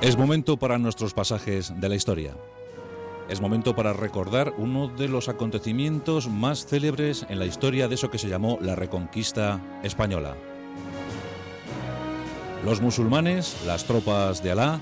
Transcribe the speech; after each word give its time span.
Es 0.00 0.16
momento 0.16 0.56
para 0.56 0.78
nuestros 0.78 1.12
pasajes 1.12 1.72
de 1.80 1.88
la 1.88 1.96
historia. 1.96 2.32
Es 3.28 3.40
momento 3.40 3.74
para 3.74 3.92
recordar 3.92 4.54
uno 4.56 4.86
de 4.86 5.08
los 5.08 5.28
acontecimientos 5.28 6.28
más 6.28 6.66
célebres 6.66 7.26
en 7.28 7.40
la 7.40 7.46
historia 7.46 7.88
de 7.88 7.96
eso 7.96 8.08
que 8.08 8.18
se 8.18 8.28
llamó 8.28 8.58
la 8.62 8.76
Reconquista 8.76 9.60
Española. 9.82 10.36
Los 12.64 12.80
musulmanes, 12.80 13.56
las 13.66 13.86
tropas 13.86 14.40
de 14.40 14.52
Alá, 14.52 14.80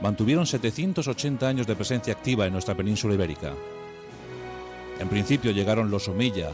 mantuvieron 0.00 0.46
780 0.46 1.48
años 1.48 1.66
de 1.66 1.74
presencia 1.74 2.12
activa 2.12 2.46
en 2.46 2.52
nuestra 2.52 2.76
península 2.76 3.14
ibérica. 3.14 3.54
En 5.00 5.08
principio 5.08 5.50
llegaron 5.50 5.90
los 5.90 6.06
Omeya, 6.06 6.50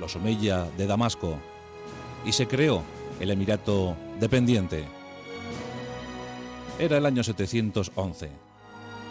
los 0.00 0.16
Omeya 0.16 0.66
de 0.76 0.88
Damasco, 0.88 1.36
y 2.26 2.32
se 2.32 2.48
creó 2.48 2.82
el 3.20 3.30
Emirato 3.30 3.96
dependiente. 4.18 5.01
Era 6.78 6.98
el 6.98 7.06
año 7.06 7.22
711. 7.22 8.30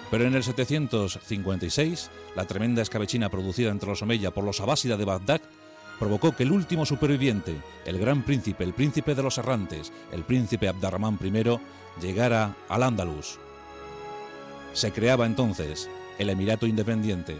Pero 0.10 0.26
en 0.26 0.36
el 0.36 0.44
756, 0.44 2.10
la 2.36 2.46
tremenda 2.46 2.82
escabechina 2.82 3.30
producida 3.30 3.72
entre 3.72 3.90
los 3.90 4.02
Omeya 4.02 4.32
por 4.32 4.44
los 4.44 4.60
Abásida 4.60 4.98
de 4.98 5.06
Bagdad 5.06 5.42
provocó 6.00 6.36
que 6.36 6.44
el 6.44 6.52
último 6.52 6.86
superviviente, 6.86 7.56
el 7.86 8.00
gran 8.00 8.24
príncipe, 8.24 8.64
el 8.64 8.74
príncipe 8.74 9.16
de 9.16 9.24
los 9.24 9.38
errantes, 9.38 9.94
el 10.12 10.24
príncipe 10.24 10.68
Abdarrahman 10.68 11.20
I, 11.24 11.60
llegara 12.02 12.56
al 12.68 12.84
Andalus. 12.84 13.38
Se 14.74 14.92
creaba 14.92 15.26
entonces 15.26 15.90
el 16.18 16.30
Emirato 16.30 16.66
Independiente. 16.66 17.38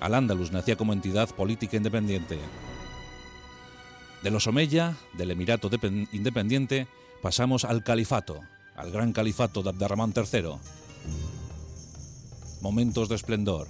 Al-Ándalus 0.00 0.50
nacía 0.50 0.76
como 0.76 0.92
entidad 0.92 1.30
política 1.30 1.76
independiente. 1.76 2.38
De 4.22 4.30
los 4.30 4.46
Omeya, 4.46 4.96
del 5.12 5.30
Emirato 5.30 5.70
Independiente, 6.12 6.88
pasamos 7.22 7.64
al 7.64 7.84
Califato, 7.84 8.40
al 8.76 8.90
gran 8.90 9.12
Califato 9.12 9.62
de 9.62 9.70
Abdarrahman 9.70 10.12
III. 10.16 10.56
Momentos 12.60 13.08
de 13.08 13.14
esplendor, 13.14 13.68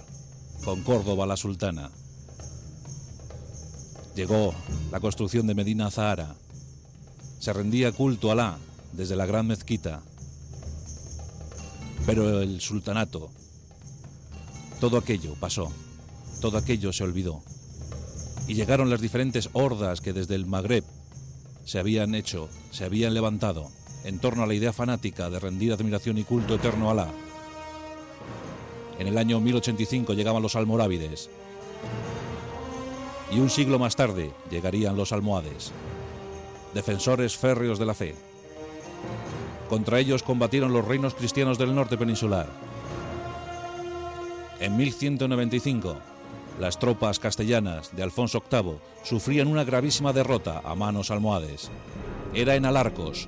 con 0.63 0.81
Córdoba 0.83 1.25
la 1.25 1.37
sultana. 1.37 1.91
Llegó 4.15 4.55
la 4.91 4.99
construcción 4.99 5.45
de 5.47 5.55
Medina 5.55 5.91
Zahara. 5.91 6.35
Se 7.39 7.53
rendía 7.53 7.91
culto 7.91 8.29
a 8.29 8.33
Alá 8.33 8.57
desde 8.93 9.15
la 9.15 9.25
gran 9.25 9.47
mezquita. 9.47 10.01
Pero 12.05 12.41
el 12.41 12.61
sultanato, 12.61 13.29
todo 14.79 14.97
aquello 14.97 15.35
pasó, 15.39 15.71
todo 16.39 16.57
aquello 16.57 16.93
se 16.93 17.03
olvidó. 17.03 17.43
Y 18.47 18.53
llegaron 18.53 18.89
las 18.89 19.01
diferentes 19.01 19.49
hordas 19.53 20.01
que 20.01 20.13
desde 20.13 20.35
el 20.35 20.45
Magreb 20.45 20.83
se 21.65 21.79
habían 21.79 22.15
hecho, 22.15 22.47
se 22.71 22.85
habían 22.85 23.13
levantado 23.13 23.69
en 24.05 24.19
torno 24.19 24.43
a 24.43 24.47
la 24.47 24.53
idea 24.53 24.71
fanática 24.71 25.29
de 25.31 25.39
rendir 25.39 25.73
admiración 25.73 26.19
y 26.19 26.23
culto 26.23 26.55
eterno 26.55 26.89
a 26.89 26.91
Alá. 26.91 27.07
En 28.99 29.07
el 29.07 29.17
año 29.17 29.39
1085 29.39 30.13
llegaban 30.13 30.43
los 30.43 30.55
almorávides. 30.55 31.29
Y 33.31 33.39
un 33.39 33.49
siglo 33.49 33.79
más 33.79 33.95
tarde 33.95 34.31
llegarían 34.51 34.95
los 34.95 35.11
almohades, 35.11 35.71
defensores 36.73 37.35
férreos 37.35 37.79
de 37.79 37.85
la 37.85 37.95
fe. 37.95 38.15
Contra 39.69 39.99
ellos 39.99 40.21
combatieron 40.21 40.71
los 40.71 40.85
reinos 40.85 41.15
cristianos 41.15 41.57
del 41.57 41.73
norte 41.73 41.97
peninsular. 41.97 42.47
En 44.59 44.77
1195, 44.77 45.97
las 46.59 46.77
tropas 46.77 47.17
castellanas 47.17 47.93
de 47.95 48.03
Alfonso 48.03 48.41
VIII 48.49 48.77
sufrían 49.03 49.47
una 49.47 49.63
gravísima 49.63 50.13
derrota 50.13 50.61
a 50.63 50.75
manos 50.75 51.09
almohades. 51.09 51.71
Era 52.33 52.55
en 52.55 52.65
Alarcos, 52.65 53.27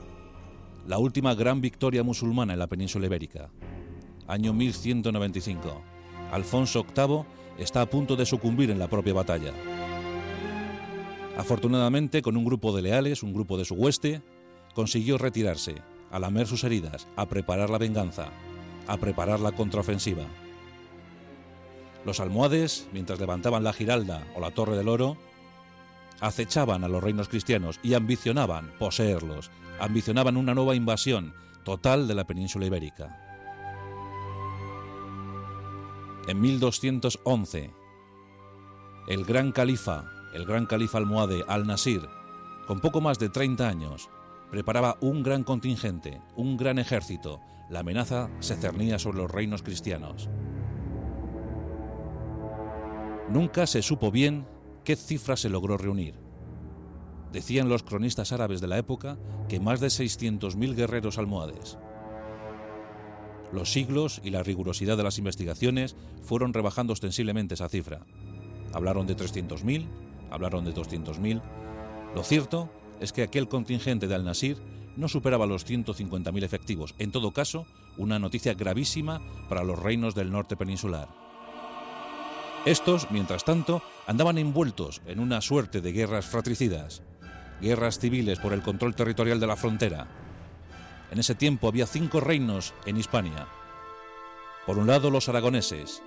la 0.87 0.97
última 0.97 1.35
gran 1.35 1.59
victoria 1.59 2.01
musulmana 2.01 2.53
en 2.53 2.59
la 2.59 2.67
península 2.67 3.07
ibérica. 3.07 3.49
Año 4.25 4.53
1195. 4.53 5.81
Alfonso 6.31 6.85
VIII 6.95 7.25
está 7.57 7.81
a 7.81 7.89
punto 7.89 8.15
de 8.15 8.25
sucumbir 8.25 8.71
en 8.71 8.79
la 8.79 8.87
propia 8.87 9.13
batalla. 9.13 9.51
Afortunadamente, 11.37 12.21
con 12.21 12.37
un 12.37 12.45
grupo 12.45 12.73
de 12.75 12.81
leales, 12.81 13.21
un 13.21 13.33
grupo 13.33 13.57
de 13.57 13.65
su 13.65 13.75
hueste, 13.75 14.21
consiguió 14.73 15.17
retirarse, 15.17 15.75
a 16.09 16.19
lamer 16.19 16.47
sus 16.47 16.63
heridas, 16.63 17.07
a 17.17 17.25
preparar 17.25 17.69
la 17.69 17.77
venganza, 17.77 18.29
a 18.87 18.97
preparar 18.97 19.41
la 19.41 19.51
contraofensiva. 19.51 20.23
Los 22.05 22.21
almohades, 22.21 22.87
mientras 22.93 23.19
levantaban 23.19 23.63
la 23.65 23.73
Giralda 23.73 24.25
o 24.35 24.39
la 24.39 24.51
Torre 24.51 24.77
del 24.77 24.87
Oro, 24.87 25.17
acechaban 26.21 26.83
a 26.83 26.87
los 26.87 27.03
reinos 27.03 27.29
cristianos 27.29 27.79
y 27.83 27.93
ambicionaban 27.93 28.71
poseerlos, 28.79 29.51
ambicionaban 29.79 30.37
una 30.37 30.53
nueva 30.53 30.75
invasión 30.75 31.33
total 31.63 32.07
de 32.07 32.15
la 32.15 32.25
península 32.25 32.65
ibérica. 32.65 33.23
En 36.27 36.41
1211, 36.41 37.71
el 39.07 39.23
gran 39.23 39.51
califa, 39.51 40.05
el 40.33 40.45
gran 40.45 40.65
califa 40.65 40.97
almohade 40.97 41.43
al-Nasir, 41.47 42.01
con 42.67 42.81
poco 42.81 42.99
más 42.99 43.17
de 43.17 43.29
30 43.29 43.67
años, 43.67 44.09
preparaba 44.51 44.97
un 45.01 45.23
gran 45.23 45.43
contingente, 45.43 46.21
un 46.35 46.57
gran 46.57 46.79
ejército. 46.79 47.39
La 47.69 47.79
amenaza 47.79 48.29
se 48.39 48.55
cernía 48.55 48.99
sobre 48.99 49.19
los 49.19 49.31
reinos 49.31 49.63
cristianos. 49.63 50.29
Nunca 53.29 53.67
se 53.67 53.81
supo 53.81 54.11
bien 54.11 54.45
qué 54.87 54.95
cifra 54.95 55.35
se 55.35 55.49
logró 55.49 55.75
reunir. 55.75 56.13
Decían 57.33 57.67
los 57.67 57.83
cronistas 57.83 58.31
árabes 58.31 58.61
de 58.61 58.67
la 58.67 58.77
época 58.77 59.17
que 59.49 59.59
más 59.59 59.81
de 59.81 59.87
600.000 59.87 60.75
guerreros 60.75 61.17
almohades. 61.17 61.77
Los 63.51 63.69
siglos 63.69 64.21
y 64.23 64.29
la 64.29 64.43
rigurosidad 64.43 64.95
de 64.95 65.03
las 65.03 65.17
investigaciones 65.17 65.97
fueron 66.21 66.53
rebajando 66.53 66.93
ostensiblemente 66.93 67.55
esa 67.55 67.67
cifra. 67.67 68.05
Hablaron 68.71 69.07
de 69.07 69.17
300.000, 69.17 69.87
hablaron 70.31 70.63
de 70.63 70.73
200.000. 70.73 71.41
Lo 72.15 72.23
cierto 72.23 72.69
es 73.01 73.11
que 73.11 73.23
aquel 73.23 73.49
contingente 73.49 74.07
de 74.07 74.15
Al-Nasir 74.15 74.55
no 74.95 75.09
superaba 75.09 75.45
los 75.45 75.67
150.000 75.67 76.43
efectivos. 76.45 76.95
En 76.97 77.11
todo 77.11 77.33
caso, 77.33 77.65
una 77.97 78.19
noticia 78.19 78.53
gravísima 78.53 79.21
para 79.49 79.65
los 79.65 79.77
reinos 79.77 80.15
del 80.15 80.31
norte 80.31 80.55
peninsular. 80.55 81.26
Estos, 82.67 83.09
mientras 83.11 83.45
tanto, 83.45 83.81
andaban 84.07 84.37
envueltos 84.37 85.01
en 85.05 85.21
una 85.21 85.39
suerte 85.39 85.79
de 85.79 85.93
guerras 85.93 86.25
fratricidas, 86.25 87.01
guerras 87.61 87.97
civiles 87.97 88.39
por 88.39 88.51
el 88.51 88.61
control 88.61 88.93
territorial 88.93 89.39
de 89.39 89.47
la 89.47 89.55
frontera. 89.55 90.05
En 91.09 91.17
ese 91.17 91.33
tiempo 91.33 91.69
había 91.69 91.87
cinco 91.87 92.19
reinos 92.19 92.73
en 92.85 92.97
Hispania. 92.97 93.47
Por 94.65 94.79
un 94.79 94.87
lado, 94.87 95.09
los 95.09 95.29
aragoneses. 95.29 96.03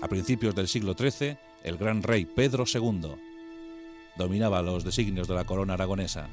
A 0.00 0.06
principios 0.06 0.54
del 0.54 0.68
siglo 0.68 0.94
XIII, 0.96 1.36
el 1.64 1.76
gran 1.78 2.04
rey 2.04 2.26
Pedro 2.26 2.62
II 2.72 3.16
dominaba 4.16 4.62
los 4.62 4.84
designios 4.84 5.26
de 5.26 5.34
la 5.34 5.46
corona 5.46 5.74
aragonesa. 5.74 6.28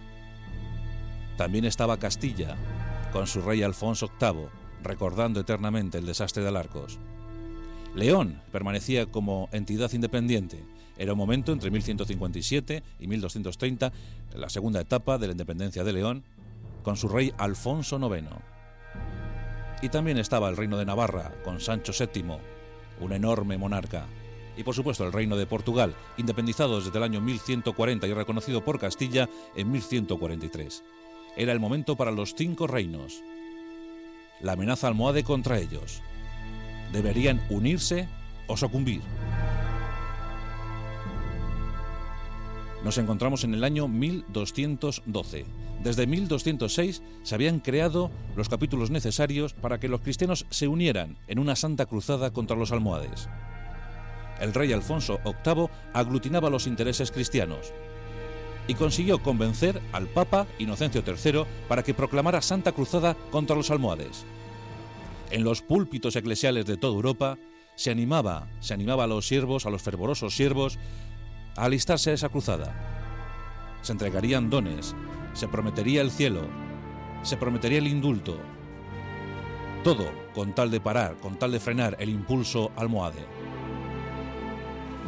También 1.37 1.65
estaba 1.65 1.97
Castilla, 1.97 2.55
con 3.11 3.25
su 3.25 3.41
rey 3.41 3.63
Alfonso 3.63 4.11
VIII, 4.21 4.45
recordando 4.83 5.39
eternamente 5.39 5.97
el 5.97 6.05
desastre 6.05 6.43
de 6.43 6.49
Alarcos. 6.49 6.99
León 7.97 8.39
permanecía 8.51 9.07
como 9.07 9.49
entidad 9.51 9.91
independiente. 9.91 10.63
Era 10.99 11.13
un 11.13 11.17
momento 11.17 11.51
entre 11.51 11.71
1157 11.71 12.83
y 12.99 13.07
1230, 13.07 13.91
la 14.35 14.49
segunda 14.49 14.81
etapa 14.81 15.17
de 15.17 15.25
la 15.25 15.31
independencia 15.31 15.83
de 15.83 15.93
León, 15.93 16.23
con 16.83 16.95
su 16.95 17.09
rey 17.09 17.33
Alfonso 17.39 17.97
IX. 17.97 18.27
Y 19.81 19.89
también 19.89 20.19
estaba 20.19 20.47
el 20.47 20.57
reino 20.57 20.77
de 20.77 20.85
Navarra, 20.85 21.33
con 21.43 21.59
Sancho 21.59 21.91
VII, 21.91 22.37
un 23.01 23.13
enorme 23.13 23.57
monarca. 23.57 24.05
Y 24.55 24.63
por 24.63 24.75
supuesto 24.75 25.03
el 25.03 25.13
reino 25.13 25.35
de 25.35 25.47
Portugal, 25.47 25.95
independizado 26.17 26.79
desde 26.79 26.95
el 26.97 27.03
año 27.03 27.19
1140 27.19 28.05
y 28.05 28.13
reconocido 28.13 28.63
por 28.63 28.79
Castilla 28.79 29.27
en 29.55 29.71
1143. 29.71 30.83
Era 31.35 31.51
el 31.51 31.59
momento 31.59 31.95
para 31.95 32.11
los 32.11 32.35
cinco 32.35 32.67
reinos. 32.67 33.23
La 34.39 34.53
amenaza 34.53 34.87
almohade 34.87 35.23
contra 35.23 35.59
ellos, 35.59 36.03
deberían 36.91 37.41
unirse 37.49 38.07
o 38.47 38.57
sucumbir. 38.57 39.01
Nos 42.83 42.97
encontramos 42.97 43.43
en 43.43 43.53
el 43.53 43.63
año 43.63 43.87
1212. 43.87 45.45
Desde 45.83 46.07
1206 46.07 47.03
se 47.23 47.35
habían 47.35 47.59
creado 47.59 48.11
los 48.35 48.49
capítulos 48.49 48.91
necesarios 48.91 49.53
para 49.53 49.79
que 49.79 49.89
los 49.89 50.01
cristianos 50.01 50.45
se 50.49 50.67
unieran 50.67 51.17
en 51.27 51.39
una 51.39 51.55
santa 51.55 51.85
cruzada 51.85 52.31
contra 52.31 52.55
los 52.55 52.71
almohades. 52.71 53.29
El 54.39 54.53
rey 54.53 54.71
Alfonso 54.71 55.19
VIII 55.25 55.67
aglutinaba 55.93 56.49
los 56.49 56.67
intereses 56.67 57.11
cristianos 57.11 57.73
y 58.67 58.75
consiguió 58.75 59.21
convencer 59.23 59.81
al 59.91 60.07
Papa 60.07 60.45
Inocencio 60.59 61.03
III 61.05 61.43
para 61.67 61.83
que 61.83 61.93
proclamara 61.93 62.41
santa 62.41 62.71
cruzada 62.71 63.15
contra 63.31 63.55
los 63.55 63.71
almohades 63.71 64.25
en 65.31 65.43
los 65.43 65.61
púlpitos 65.61 66.15
eclesiales 66.15 66.65
de 66.65 66.77
toda 66.77 66.93
Europa, 66.93 67.37
se 67.75 67.91
animaba, 67.91 68.49
se 68.59 68.73
animaba 68.73 69.03
a 69.03 69.07
los 69.07 69.27
siervos, 69.27 69.65
a 69.65 69.69
los 69.69 69.81
fervorosos 69.81 70.35
siervos, 70.35 70.79
a 71.55 71.65
alistarse 71.65 72.11
a 72.11 72.13
esa 72.13 72.29
cruzada. 72.29 72.75
Se 73.81 73.91
entregarían 73.91 74.49
dones, 74.49 74.95
se 75.33 75.47
prometería 75.47 76.01
el 76.01 76.11
cielo, 76.11 76.47
se 77.21 77.37
prometería 77.37 77.77
el 77.77 77.87
indulto. 77.87 78.39
Todo 79.83 80.11
con 80.33 80.53
tal 80.53 80.71
de 80.71 80.81
parar, 80.81 81.17
con 81.17 81.37
tal 81.37 81.51
de 81.51 81.59
frenar 81.59 81.95
el 81.99 82.09
impulso 82.09 82.71
almohade. 82.75 83.25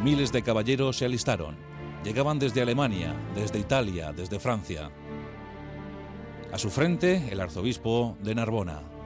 Miles 0.02 0.32
de 0.32 0.42
caballeros 0.42 0.96
se 0.96 1.04
alistaron. 1.04 1.56
Llegaban 2.04 2.38
desde 2.38 2.62
Alemania, 2.62 3.14
desde 3.34 3.58
Italia, 3.58 4.12
desde 4.12 4.40
Francia. 4.40 4.90
A 6.52 6.58
su 6.58 6.70
frente, 6.70 7.28
el 7.30 7.40
arzobispo 7.40 8.16
de 8.22 8.34
Narbona. 8.34 8.99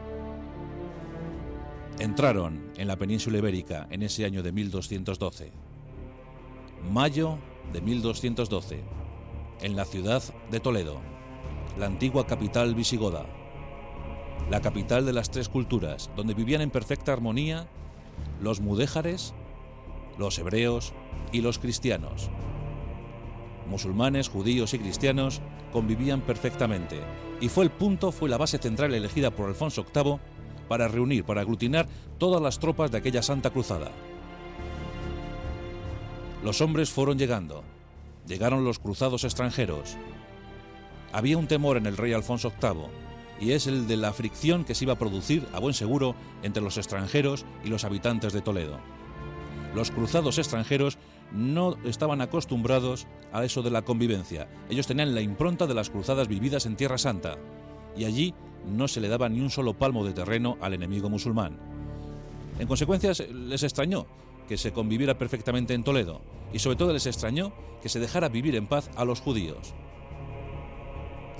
Entraron 2.00 2.72
en 2.76 2.88
la 2.88 2.96
península 2.96 3.38
ibérica 3.38 3.86
en 3.88 4.02
ese 4.02 4.24
año 4.24 4.42
de 4.42 4.50
1212. 4.50 5.52
Mayo 6.90 7.38
de 7.72 7.80
1212, 7.80 8.82
en 9.60 9.76
la 9.76 9.84
ciudad 9.84 10.22
de 10.50 10.58
Toledo, 10.58 11.00
la 11.78 11.86
antigua 11.86 12.26
capital 12.26 12.74
visigoda, 12.74 13.26
la 14.50 14.60
capital 14.60 15.06
de 15.06 15.12
las 15.12 15.30
tres 15.30 15.48
culturas, 15.48 16.10
donde 16.16 16.34
vivían 16.34 16.62
en 16.62 16.70
perfecta 16.70 17.12
armonía 17.12 17.68
los 18.40 18.60
mudéjares, 18.60 19.32
los 20.18 20.36
hebreos 20.40 20.92
y 21.30 21.42
los 21.42 21.60
cristianos. 21.60 22.28
Musulmanes, 23.68 24.28
judíos 24.28 24.74
y 24.74 24.80
cristianos 24.80 25.40
convivían 25.72 26.22
perfectamente, 26.22 27.00
y 27.40 27.48
fue 27.48 27.64
el 27.64 27.70
punto, 27.70 28.10
fue 28.10 28.28
la 28.28 28.36
base 28.36 28.58
central 28.58 28.92
elegida 28.94 29.30
por 29.30 29.48
Alfonso 29.48 29.86
VIII 29.94 30.33
para 30.64 30.88
reunir, 30.88 31.24
para 31.24 31.42
aglutinar 31.42 31.86
todas 32.18 32.40
las 32.40 32.58
tropas 32.58 32.90
de 32.90 32.98
aquella 32.98 33.22
Santa 33.22 33.50
Cruzada. 33.50 33.90
Los 36.42 36.60
hombres 36.60 36.90
fueron 36.90 37.18
llegando, 37.18 37.64
llegaron 38.26 38.64
los 38.64 38.78
cruzados 38.78 39.24
extranjeros. 39.24 39.96
Había 41.12 41.38
un 41.38 41.46
temor 41.46 41.76
en 41.76 41.86
el 41.86 41.96
rey 41.96 42.12
Alfonso 42.12 42.52
VIII, 42.60 42.88
y 43.40 43.52
es 43.52 43.66
el 43.66 43.86
de 43.86 43.96
la 43.96 44.12
fricción 44.12 44.64
que 44.64 44.74
se 44.74 44.84
iba 44.84 44.94
a 44.94 44.98
producir, 44.98 45.46
a 45.52 45.60
buen 45.60 45.74
seguro, 45.74 46.14
entre 46.42 46.62
los 46.62 46.76
extranjeros 46.76 47.44
y 47.64 47.68
los 47.68 47.84
habitantes 47.84 48.32
de 48.32 48.42
Toledo. 48.42 48.78
Los 49.74 49.90
cruzados 49.90 50.38
extranjeros 50.38 50.98
no 51.32 51.76
estaban 51.84 52.20
acostumbrados 52.20 53.06
a 53.32 53.44
eso 53.44 53.62
de 53.62 53.70
la 53.70 53.82
convivencia. 53.82 54.48
Ellos 54.70 54.86
tenían 54.86 55.14
la 55.14 55.20
impronta 55.20 55.66
de 55.66 55.74
las 55.74 55.90
cruzadas 55.90 56.28
vividas 56.28 56.66
en 56.66 56.76
Tierra 56.76 56.98
Santa, 56.98 57.36
y 57.96 58.04
allí 58.04 58.34
no 58.66 58.88
se 58.88 59.00
le 59.00 59.08
daba 59.08 59.28
ni 59.28 59.40
un 59.40 59.50
solo 59.50 59.74
palmo 59.74 60.04
de 60.04 60.12
terreno 60.12 60.56
al 60.60 60.74
enemigo 60.74 61.10
musulmán. 61.10 61.58
En 62.58 62.68
consecuencia, 62.68 63.12
les 63.32 63.62
extrañó 63.62 64.06
que 64.48 64.56
se 64.56 64.72
conviviera 64.72 65.18
perfectamente 65.18 65.74
en 65.74 65.84
Toledo, 65.84 66.20
y 66.52 66.58
sobre 66.58 66.76
todo 66.76 66.92
les 66.92 67.06
extrañó 67.06 67.52
que 67.82 67.88
se 67.88 68.00
dejara 68.00 68.28
vivir 68.28 68.54
en 68.56 68.66
paz 68.66 68.90
a 68.96 69.04
los 69.04 69.20
judíos. 69.20 69.74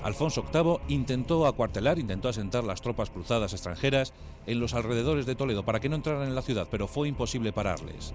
Alfonso 0.03 0.45
VIII 0.53 0.95
intentó 0.95 1.47
acuartelar, 1.47 1.97
intentó 1.97 2.29
asentar 2.29 2.63
las 2.63 2.81
tropas 2.81 3.09
cruzadas 3.09 3.53
extranjeras 3.53 4.13
en 4.45 4.59
los 4.59 4.75
alrededores 4.75 5.25
de 5.25 5.33
Toledo 5.33 5.65
para 5.65 5.79
que 5.79 5.89
no 5.89 5.95
entraran 5.95 6.27
en 6.27 6.35
la 6.35 6.43
ciudad, 6.43 6.67
pero 6.69 6.87
fue 6.87 7.07
imposible 7.07 7.53
pararles. 7.53 8.13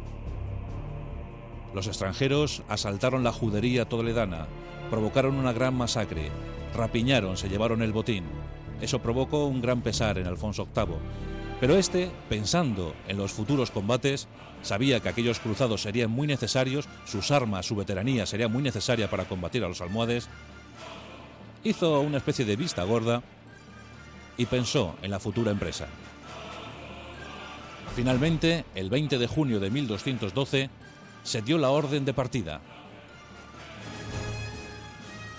Los 1.74 1.88
extranjeros 1.88 2.62
asaltaron 2.68 3.24
la 3.24 3.32
judería 3.32 3.88
toledana, 3.88 4.46
provocaron 4.90 5.36
una 5.36 5.52
gran 5.52 5.74
masacre, 5.74 6.30
rapiñaron, 6.74 7.36
se 7.36 7.48
llevaron 7.48 7.82
el 7.82 7.92
botín. 7.92 8.24
Eso 8.80 8.98
provocó 9.00 9.46
un 9.46 9.60
gran 9.60 9.82
pesar 9.82 10.18
en 10.18 10.26
Alfonso 10.26 10.66
VIII. 10.74 10.96
Pero 11.60 11.76
este, 11.76 12.10
pensando 12.28 12.94
en 13.06 13.18
los 13.18 13.32
futuros 13.32 13.70
combates, 13.70 14.26
sabía 14.62 15.00
que 15.00 15.10
aquellos 15.10 15.40
cruzados 15.40 15.82
serían 15.82 16.10
muy 16.10 16.26
necesarios, 16.26 16.88
sus 17.04 17.30
armas, 17.30 17.66
su 17.66 17.76
veteranía 17.76 18.26
sería 18.26 18.48
muy 18.48 18.62
necesaria 18.62 19.10
para 19.10 19.26
combatir 19.26 19.62
a 19.62 19.68
los 19.68 19.80
almohades. 19.80 20.28
Hizo 21.62 22.00
una 22.00 22.16
especie 22.16 22.44
de 22.46 22.56
vista 22.56 22.82
gorda 22.84 23.22
y 24.38 24.46
pensó 24.46 24.96
en 25.02 25.10
la 25.10 25.20
futura 25.20 25.50
empresa. 25.50 25.86
Finalmente, 27.94 28.64
el 28.74 28.88
20 28.88 29.18
de 29.18 29.26
junio 29.26 29.60
de 29.60 29.70
1212, 29.70 30.70
se 31.22 31.42
dio 31.42 31.58
la 31.58 31.68
orden 31.68 32.06
de 32.06 32.14
partida. 32.14 32.62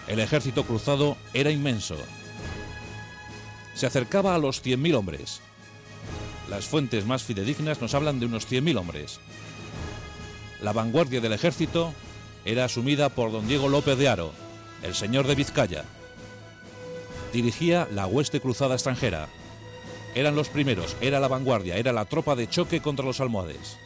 El 0.07 0.19
ejército 0.19 0.63
cruzado 0.65 1.17
era 1.33 1.51
inmenso, 1.51 1.95
se 3.73 3.87
acercaba 3.87 4.35
a 4.35 4.37
los 4.37 4.63
100.000 4.63 4.95
hombres. 4.95 5.41
Las 6.49 6.65
fuentes 6.65 7.05
más 7.05 7.23
fidedignas 7.23 7.81
nos 7.81 7.93
hablan 7.93 8.19
de 8.19 8.25
unos 8.25 8.47
100.000 8.47 8.77
hombres. 8.77 9.19
La 10.61 10.73
vanguardia 10.73 11.21
del 11.21 11.33
ejército 11.33 11.93
era 12.45 12.65
asumida 12.65 13.09
por 13.09 13.31
don 13.31 13.47
Diego 13.47 13.69
López 13.69 13.97
de 13.97 14.09
Aro, 14.09 14.33
el 14.83 14.93
señor 14.93 15.27
de 15.27 15.35
Vizcaya. 15.35 15.85
Dirigía 17.33 17.87
la 17.91 18.07
hueste 18.07 18.41
cruzada 18.41 18.75
extranjera. 18.75 19.29
Eran 20.13 20.35
los 20.35 20.49
primeros, 20.49 20.97
era 20.99 21.19
la 21.19 21.29
vanguardia, 21.29 21.77
era 21.77 21.93
la 21.93 22.05
tropa 22.05 22.35
de 22.35 22.49
choque 22.49 22.81
contra 22.81 23.05
los 23.05 23.21
almohades. 23.21 23.77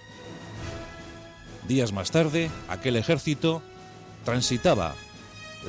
Días 1.68 1.94
más 1.94 2.10
tarde, 2.12 2.50
aquel 2.68 2.96
ejército 2.96 3.62
transitaba 4.24 4.96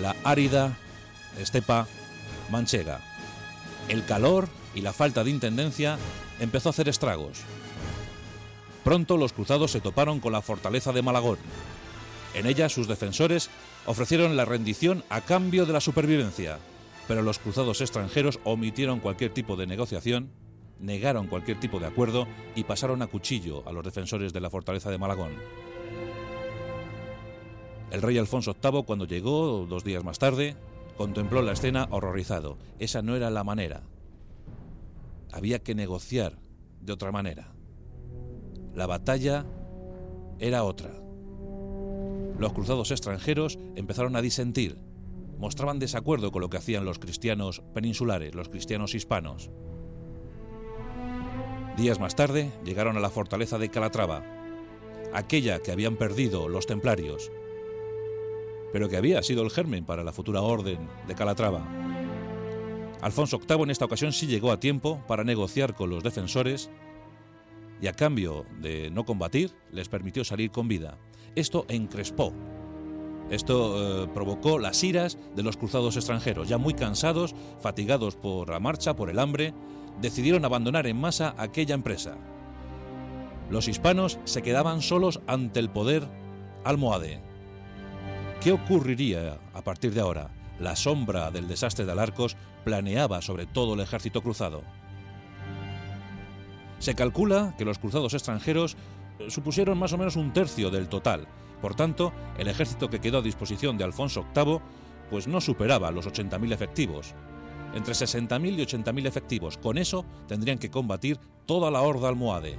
la 0.00 0.16
árida 0.24 0.76
estepa 1.38 1.86
manchega. 2.50 3.00
El 3.88 4.04
calor 4.04 4.48
y 4.74 4.80
la 4.80 4.92
falta 4.92 5.24
de 5.24 5.30
intendencia 5.30 5.98
empezó 6.40 6.68
a 6.68 6.70
hacer 6.70 6.88
estragos. 6.88 7.40
Pronto 8.84 9.16
los 9.16 9.32
cruzados 9.32 9.72
se 9.72 9.80
toparon 9.80 10.20
con 10.20 10.32
la 10.32 10.42
fortaleza 10.42 10.92
de 10.92 11.02
Malagón. 11.02 11.38
En 12.34 12.46
ella 12.46 12.68
sus 12.68 12.86
defensores 12.86 13.50
ofrecieron 13.86 14.36
la 14.36 14.44
rendición 14.44 15.04
a 15.08 15.22
cambio 15.22 15.66
de 15.66 15.72
la 15.72 15.80
supervivencia, 15.80 16.58
pero 17.08 17.22
los 17.22 17.38
cruzados 17.38 17.80
extranjeros 17.80 18.38
omitieron 18.44 19.00
cualquier 19.00 19.32
tipo 19.32 19.56
de 19.56 19.66
negociación, 19.66 20.30
negaron 20.80 21.28
cualquier 21.28 21.58
tipo 21.58 21.80
de 21.80 21.86
acuerdo 21.86 22.26
y 22.54 22.64
pasaron 22.64 23.00
a 23.02 23.06
cuchillo 23.06 23.66
a 23.66 23.72
los 23.72 23.84
defensores 23.84 24.32
de 24.32 24.40
la 24.40 24.50
fortaleza 24.50 24.90
de 24.90 24.98
Malagón. 24.98 25.32
El 27.90 28.02
rey 28.02 28.18
Alfonso 28.18 28.56
VIII, 28.60 28.84
cuando 28.84 29.06
llegó 29.06 29.66
dos 29.66 29.84
días 29.84 30.04
más 30.04 30.18
tarde, 30.18 30.56
Contempló 30.96 31.42
la 31.42 31.52
escena 31.52 31.88
horrorizado. 31.90 32.56
Esa 32.78 33.02
no 33.02 33.16
era 33.16 33.28
la 33.28 33.44
manera. 33.44 33.82
Había 35.30 35.58
que 35.58 35.74
negociar 35.74 36.38
de 36.80 36.92
otra 36.94 37.12
manera. 37.12 37.52
La 38.74 38.86
batalla 38.86 39.44
era 40.38 40.64
otra. 40.64 40.90
Los 42.38 42.52
cruzados 42.54 42.90
extranjeros 42.90 43.58
empezaron 43.76 44.16
a 44.16 44.22
disentir, 44.22 44.78
mostraban 45.38 45.78
desacuerdo 45.78 46.32
con 46.32 46.40
lo 46.40 46.48
que 46.48 46.58
hacían 46.58 46.84
los 46.84 46.98
cristianos 46.98 47.62
peninsulares, 47.74 48.34
los 48.34 48.48
cristianos 48.48 48.94
hispanos. 48.94 49.50
Días 51.76 52.00
más 52.00 52.16
tarde 52.16 52.52
llegaron 52.64 52.96
a 52.96 53.00
la 53.00 53.10
fortaleza 53.10 53.58
de 53.58 53.70
Calatrava, 53.70 54.24
aquella 55.12 55.60
que 55.60 55.72
habían 55.72 55.96
perdido 55.96 56.48
los 56.48 56.66
templarios, 56.66 57.30
pero 58.72 58.88
que 58.88 58.96
había 58.96 59.22
sido 59.22 59.42
el 59.42 59.50
germen 59.50 59.84
para 59.84 60.04
la 60.04 60.12
futura 60.12 60.42
orden 60.42 60.88
de 61.06 61.14
Calatrava. 61.14 61.66
Alfonso 63.00 63.38
VIII 63.38 63.62
en 63.62 63.70
esta 63.70 63.84
ocasión 63.84 64.12
sí 64.12 64.26
llegó 64.26 64.50
a 64.50 64.60
tiempo 64.60 65.02
para 65.06 65.24
negociar 65.24 65.74
con 65.74 65.90
los 65.90 66.02
defensores 66.02 66.70
y 67.80 67.86
a 67.88 67.92
cambio 67.92 68.46
de 68.60 68.90
no 68.90 69.04
combatir 69.04 69.52
les 69.70 69.88
permitió 69.88 70.24
salir 70.24 70.50
con 70.50 70.68
vida. 70.68 70.98
Esto 71.34 71.66
encrespó. 71.68 72.32
Esto 73.30 74.04
eh, 74.04 74.08
provocó 74.14 74.58
las 74.58 74.82
iras 74.84 75.18
de 75.34 75.42
los 75.42 75.56
cruzados 75.56 75.96
extranjeros, 75.96 76.48
ya 76.48 76.58
muy 76.58 76.74
cansados, 76.74 77.34
fatigados 77.60 78.14
por 78.14 78.50
la 78.50 78.60
marcha, 78.60 78.94
por 78.94 79.10
el 79.10 79.18
hambre, 79.18 79.52
decidieron 80.00 80.44
abandonar 80.44 80.86
en 80.86 80.96
masa 80.96 81.34
aquella 81.36 81.74
empresa. 81.74 82.16
Los 83.50 83.68
hispanos 83.68 84.18
se 84.24 84.42
quedaban 84.42 84.80
solos 84.80 85.20
ante 85.26 85.60
el 85.60 85.70
poder 85.70 86.08
almohade. 86.64 87.25
¿Qué 88.40 88.52
ocurriría 88.52 89.38
a 89.54 89.62
partir 89.62 89.92
de 89.92 90.00
ahora? 90.00 90.30
La 90.58 90.76
sombra 90.76 91.30
del 91.30 91.48
desastre 91.48 91.84
de 91.84 91.92
Alarcos 91.92 92.36
planeaba 92.64 93.20
sobre 93.20 93.46
todo 93.46 93.74
el 93.74 93.80
ejército 93.80 94.22
cruzado. 94.22 94.62
Se 96.78 96.94
calcula 96.94 97.54
que 97.56 97.64
los 97.64 97.78
cruzados 97.78 98.14
extranjeros 98.14 98.76
eh, 99.18 99.30
supusieron 99.30 99.78
más 99.78 99.92
o 99.92 99.98
menos 99.98 100.16
un 100.16 100.32
tercio 100.32 100.70
del 100.70 100.88
total. 100.88 101.26
Por 101.60 101.74
tanto, 101.74 102.12
el 102.38 102.48
ejército 102.48 102.90
que 102.90 103.00
quedó 103.00 103.18
a 103.18 103.22
disposición 103.22 103.78
de 103.78 103.84
Alfonso 103.84 104.26
VIII 104.34 104.60
pues 105.10 105.26
no 105.26 105.40
superaba 105.40 105.90
los 105.90 106.06
80.000 106.06 106.52
efectivos. 106.52 107.14
Entre 107.74 107.94
60.000 107.94 108.58
y 108.58 108.62
80.000 108.62 109.06
efectivos. 109.06 109.58
Con 109.58 109.78
eso 109.78 110.04
tendrían 110.28 110.58
que 110.58 110.70
combatir 110.70 111.18
toda 111.46 111.70
la 111.70 111.80
horda 111.80 112.08
almohade. 112.08 112.58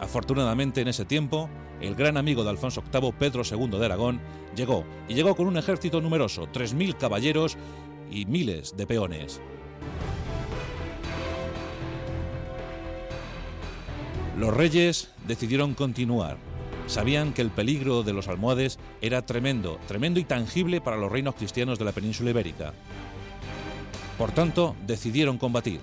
Afortunadamente 0.00 0.80
en 0.80 0.88
ese 0.88 1.04
tiempo, 1.04 1.50
el 1.80 1.94
gran 1.94 2.16
amigo 2.16 2.44
de 2.44 2.50
Alfonso 2.50 2.82
VIII, 2.92 3.12
Pedro 3.12 3.42
II 3.44 3.78
de 3.78 3.84
Aragón, 3.84 4.20
llegó, 4.54 4.84
y 5.08 5.14
llegó 5.14 5.34
con 5.34 5.46
un 5.46 5.56
ejército 5.56 6.00
numeroso, 6.00 6.46
3.000 6.52 6.96
caballeros 6.96 7.56
y 8.10 8.26
miles 8.26 8.76
de 8.76 8.86
peones. 8.86 9.40
Los 14.38 14.54
reyes 14.54 15.10
decidieron 15.26 15.74
continuar. 15.74 16.36
Sabían 16.86 17.32
que 17.32 17.42
el 17.42 17.50
peligro 17.50 18.04
de 18.04 18.12
los 18.12 18.28
almohades 18.28 18.78
era 19.00 19.26
tremendo, 19.26 19.78
tremendo 19.88 20.20
y 20.20 20.24
tangible 20.24 20.80
para 20.80 20.96
los 20.96 21.10
reinos 21.10 21.34
cristianos 21.34 21.78
de 21.78 21.84
la 21.84 21.92
península 21.92 22.30
ibérica. 22.30 22.72
Por 24.16 24.30
tanto, 24.30 24.76
decidieron 24.86 25.38
combatir. 25.38 25.80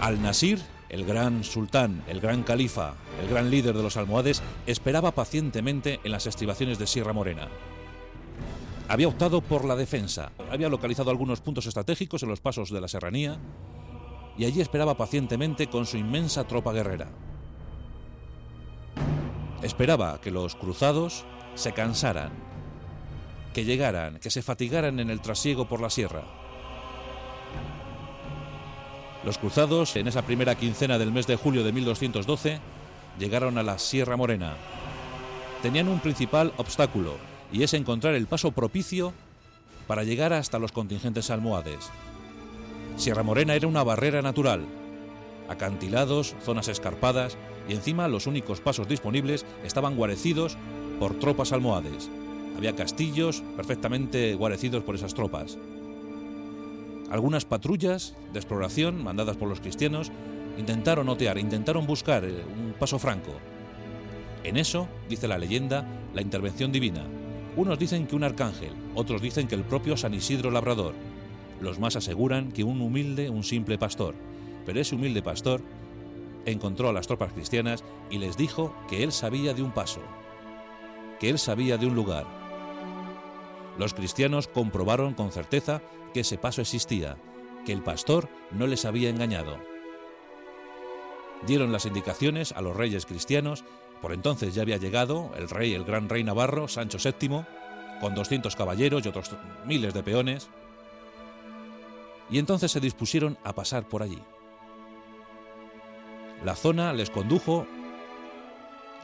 Al-Nasir, 0.00 0.58
el 0.90 1.04
gran 1.04 1.44
sultán, 1.44 2.04
el 2.08 2.20
gran 2.20 2.42
califa, 2.42 2.94
el 3.22 3.28
gran 3.28 3.50
líder 3.50 3.76
de 3.76 3.82
los 3.82 3.96
almohades, 3.96 4.42
esperaba 4.66 5.12
pacientemente 5.12 6.00
en 6.02 6.12
las 6.12 6.26
estribaciones 6.26 6.78
de 6.78 6.86
Sierra 6.86 7.12
Morena. 7.12 7.48
Había 8.88 9.08
optado 9.08 9.40
por 9.40 9.64
la 9.64 9.76
defensa, 9.76 10.32
había 10.50 10.68
localizado 10.68 11.10
algunos 11.10 11.40
puntos 11.40 11.66
estratégicos 11.66 12.24
en 12.24 12.28
los 12.28 12.40
pasos 12.40 12.70
de 12.70 12.80
la 12.80 12.88
serranía 12.88 13.38
y 14.36 14.44
allí 14.44 14.60
esperaba 14.60 14.96
pacientemente 14.96 15.68
con 15.68 15.86
su 15.86 15.96
inmensa 15.96 16.44
tropa 16.44 16.72
guerrera. 16.72 17.08
Esperaba 19.62 20.20
que 20.20 20.32
los 20.32 20.56
cruzados 20.56 21.24
se 21.54 21.72
cansaran, 21.72 22.32
que 23.52 23.64
llegaran, 23.64 24.18
que 24.18 24.30
se 24.30 24.42
fatigaran 24.42 24.98
en 24.98 25.10
el 25.10 25.20
trasiego 25.20 25.68
por 25.68 25.80
la 25.80 25.90
sierra. 25.90 26.24
Los 29.24 29.36
cruzados, 29.36 29.96
en 29.96 30.08
esa 30.08 30.22
primera 30.22 30.54
quincena 30.54 30.98
del 30.98 31.12
mes 31.12 31.26
de 31.26 31.36
julio 31.36 31.62
de 31.62 31.72
1212, 31.72 32.58
llegaron 33.18 33.58
a 33.58 33.62
la 33.62 33.78
Sierra 33.78 34.16
Morena. 34.16 34.54
Tenían 35.62 35.88
un 35.88 36.00
principal 36.00 36.54
obstáculo, 36.56 37.16
y 37.52 37.62
es 37.62 37.74
encontrar 37.74 38.14
el 38.14 38.26
paso 38.26 38.52
propicio 38.52 39.12
para 39.86 40.04
llegar 40.04 40.32
hasta 40.32 40.58
los 40.58 40.72
contingentes 40.72 41.30
almohades. 41.30 41.90
Sierra 42.96 43.22
Morena 43.22 43.54
era 43.54 43.66
una 43.66 43.82
barrera 43.82 44.22
natural, 44.22 44.64
acantilados, 45.48 46.34
zonas 46.42 46.68
escarpadas, 46.68 47.36
y 47.68 47.74
encima 47.74 48.08
los 48.08 48.26
únicos 48.26 48.60
pasos 48.60 48.88
disponibles 48.88 49.44
estaban 49.64 49.96
guarecidos 49.96 50.56
por 50.98 51.18
tropas 51.18 51.52
almohades. 51.52 52.08
Había 52.56 52.74
castillos 52.74 53.42
perfectamente 53.56 54.34
guarecidos 54.34 54.82
por 54.82 54.94
esas 54.94 55.14
tropas. 55.14 55.58
Algunas 57.10 57.44
patrullas 57.44 58.14
de 58.32 58.38
exploración 58.38 59.02
mandadas 59.02 59.36
por 59.36 59.48
los 59.48 59.60
cristianos 59.60 60.12
intentaron 60.56 61.08
otear, 61.08 61.38
intentaron 61.38 61.86
buscar 61.86 62.24
eh, 62.24 62.44
un 62.44 62.72
paso 62.78 62.98
franco. 62.98 63.32
En 64.44 64.56
eso, 64.56 64.88
dice 65.08 65.26
la 65.26 65.36
leyenda, 65.36 65.86
la 66.14 66.22
intervención 66.22 66.70
divina. 66.70 67.04
Unos 67.56 67.78
dicen 67.78 68.06
que 68.06 68.14
un 68.14 68.22
arcángel, 68.22 68.72
otros 68.94 69.20
dicen 69.20 69.48
que 69.48 69.56
el 69.56 69.64
propio 69.64 69.96
San 69.96 70.14
Isidro 70.14 70.52
Labrador. 70.52 70.94
Los 71.60 71.80
más 71.80 71.96
aseguran 71.96 72.52
que 72.52 72.62
un 72.62 72.80
humilde, 72.80 73.28
un 73.28 73.42
simple 73.42 73.76
pastor. 73.76 74.14
Pero 74.64 74.80
ese 74.80 74.94
humilde 74.94 75.20
pastor 75.20 75.62
encontró 76.46 76.88
a 76.88 76.92
las 76.92 77.08
tropas 77.08 77.32
cristianas 77.32 77.84
y 78.08 78.18
les 78.18 78.36
dijo 78.36 78.74
que 78.88 79.02
él 79.02 79.10
sabía 79.10 79.52
de 79.52 79.62
un 79.62 79.72
paso, 79.72 80.00
que 81.18 81.28
él 81.28 81.38
sabía 81.38 81.76
de 81.76 81.86
un 81.86 81.94
lugar. 81.94 82.39
Los 83.80 83.94
cristianos 83.94 84.46
comprobaron 84.46 85.14
con 85.14 85.32
certeza 85.32 85.80
que 86.12 86.20
ese 86.20 86.36
paso 86.36 86.60
existía, 86.60 87.16
que 87.64 87.72
el 87.72 87.82
pastor 87.82 88.28
no 88.50 88.66
les 88.66 88.84
había 88.84 89.08
engañado. 89.08 89.56
Dieron 91.46 91.72
las 91.72 91.86
indicaciones 91.86 92.52
a 92.52 92.60
los 92.60 92.76
reyes 92.76 93.06
cristianos, 93.06 93.64
por 94.02 94.12
entonces 94.12 94.54
ya 94.54 94.60
había 94.60 94.76
llegado 94.76 95.30
el 95.34 95.48
rey, 95.48 95.72
el 95.72 95.84
gran 95.84 96.10
rey 96.10 96.22
navarro, 96.22 96.68
Sancho 96.68 96.98
VII, 97.02 97.46
con 98.02 98.14
200 98.14 98.54
caballeros 98.54 99.06
y 99.06 99.08
otros 99.08 99.30
miles 99.64 99.94
de 99.94 100.02
peones, 100.02 100.50
y 102.28 102.38
entonces 102.38 102.70
se 102.70 102.80
dispusieron 102.80 103.38
a 103.44 103.54
pasar 103.54 103.88
por 103.88 104.02
allí. 104.02 104.22
La 106.44 106.54
zona 106.54 106.92
les 106.92 107.08
condujo 107.08 107.66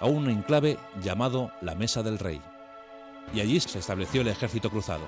a 0.01 0.05
un 0.05 0.29
enclave 0.29 0.77
llamado 1.03 1.51
la 1.63 1.75
Mesa 1.75 2.03
del 2.03 2.19
Rey. 2.19 2.43
Y 3.35 3.41
allí 3.41 3.61
se 3.61 3.79
estableció 3.79 4.21
el 4.21 4.29
ejército 4.29 4.71
cruzado. 4.71 5.05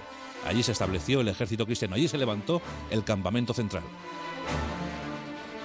Allí 0.47 0.63
se 0.63 0.73
estableció 0.73 1.21
el 1.21 1.29
ejército 1.29 1.67
cristiano. 1.67 1.95
Allí 1.95 2.09
se 2.09 2.19
levantó 2.19 2.63
el 2.91 3.05
campamento 3.05 3.55
central. 3.55 3.83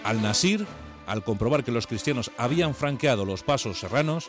Al-Nasir, 0.03 0.65
al 1.07 1.23
comprobar 1.23 1.63
que 1.63 1.71
los 1.71 1.87
cristianos 1.87 2.31
habían 2.37 2.75
franqueado 2.75 3.25
los 3.25 3.43
pasos 3.43 3.79
serranos, 3.79 4.27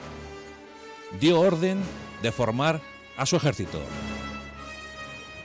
dio 1.21 1.41
orden 1.41 1.81
de 2.23 2.33
formar 2.33 2.81
a 3.17 3.27
su 3.27 3.37
ejército. 3.37 3.81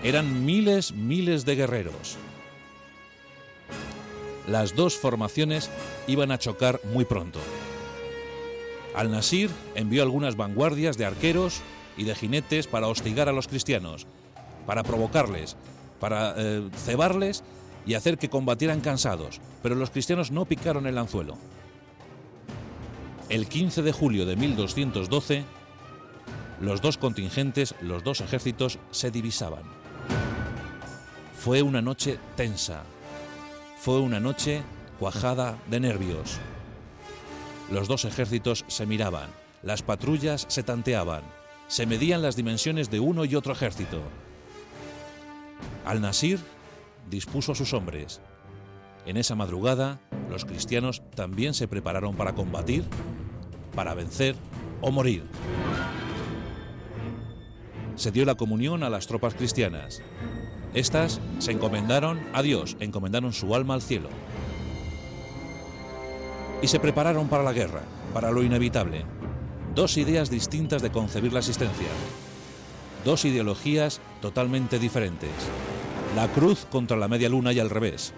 Eran 0.03 0.45
miles, 0.45 0.93
miles 0.93 1.45
de 1.45 1.55
guerreros, 1.55 2.17
las 4.50 4.75
dos 4.75 4.98
formaciones 4.98 5.69
iban 6.07 6.31
a 6.31 6.39
chocar 6.39 6.81
muy 6.86 7.05
pronto. 7.05 7.39
Al-Nasir 8.95 9.51
envió 9.75 10.01
algunas 10.01 10.36
vanguardias 10.36 10.98
de 10.98 11.05
arqueros 11.05 11.62
y 12.00 12.06
de 12.06 12.15
jinetes 12.15 12.65
para 12.65 12.88
hostigar 12.88 13.27
a 13.27 13.34
los 13.34 13.50
cristianos, 13.50 14.08
para 14.65 14.84
provocarles, 14.84 15.58
para 16.00 16.34
eh, 16.38 16.70
cebarles 16.86 17.44
y 17.86 17.94
hacer 17.94 18.18
que 18.18 18.29
combatieran 18.29 18.79
cansados, 18.79 19.41
pero 19.62 19.75
los 19.75 19.89
cristianos 19.89 20.32
no 20.32 20.46
picaron 20.46 20.88
el 20.88 20.98
anzuelo. 20.98 21.38
El 23.27 23.48
15 23.48 23.82
de 23.82 23.91
julio 23.91 24.25
de 24.25 24.38
1212, 24.38 25.44
los 26.62 26.82
dos 26.82 26.98
contingentes, 26.98 27.75
los 27.82 28.03
dos 28.03 28.22
ejércitos 28.22 28.79
se 28.91 29.12
divisaban. 29.12 29.63
Fue 31.38 31.62
una 31.62 31.82
noche 31.82 32.18
tensa, 32.38 32.84
fue 33.77 34.00
una 34.00 34.22
noche 34.22 34.63
cuajada 35.00 35.58
de 35.68 35.82
nervios. 35.82 36.38
Los 37.70 37.89
dos 37.89 38.06
ejércitos 38.06 38.63
se 38.68 38.86
miraban, 38.86 39.29
las 39.63 39.82
patrullas 39.82 40.46
se 40.48 40.63
tanteaban, 40.63 41.24
se 41.69 41.85
medían 41.85 42.23
las 42.23 42.35
dimensiones 42.35 42.89
de 42.89 42.99
uno 42.99 43.25
y 43.25 43.35
otro 43.35 43.53
ejército. 43.53 44.01
Al-Nasir 45.85 46.39
dispuso 47.09 47.51
a 47.51 47.55
sus 47.55 47.73
hombres. 47.73 48.21
En 49.05 49.17
esa 49.17 49.35
madrugada, 49.35 50.01
los 50.29 50.45
cristianos 50.45 51.03
también 51.15 51.53
se 51.53 51.67
prepararon 51.67 52.15
para 52.15 52.33
combatir, 52.33 52.83
para 53.75 53.93
vencer 53.93 54.35
o 54.81 54.91
morir. 54.91 55.23
Se 57.95 58.11
dio 58.11 58.25
la 58.25 58.35
comunión 58.35 58.81
a 58.81 58.89
las 58.89 59.05
tropas 59.05 59.35
cristianas. 59.35 60.01
Estas 60.73 61.21
se 61.38 61.51
encomendaron 61.51 62.19
a 62.33 62.41
Dios, 62.41 62.77
encomendaron 62.79 63.31
su 63.31 63.53
alma 63.53 63.75
al 63.75 63.83
cielo. 63.83 64.09
Y 66.63 66.67
se 66.67 66.79
prepararon 66.79 67.27
para 67.27 67.43
la 67.43 67.53
guerra, 67.53 67.83
para 68.11 68.31
lo 68.31 68.41
inevitable. 68.41 69.05
Dos 69.79 69.95
ideas 69.95 70.29
distintas 70.29 70.81
de 70.81 70.91
concebir 70.91 71.31
la 71.31 71.39
existencia. 71.39 71.88
Dos 73.05 73.24
ideologías 73.24 74.01
totalmente 74.21 74.77
diferentes. 74.77 75.29
La 76.17 76.27
cruz 76.27 76.67
contra 76.69 76.98
la 76.98 77.07
media 77.07 77.29
luna 77.29 77.53
y 77.53 77.62
al 77.62 77.69
revés. 77.69 78.12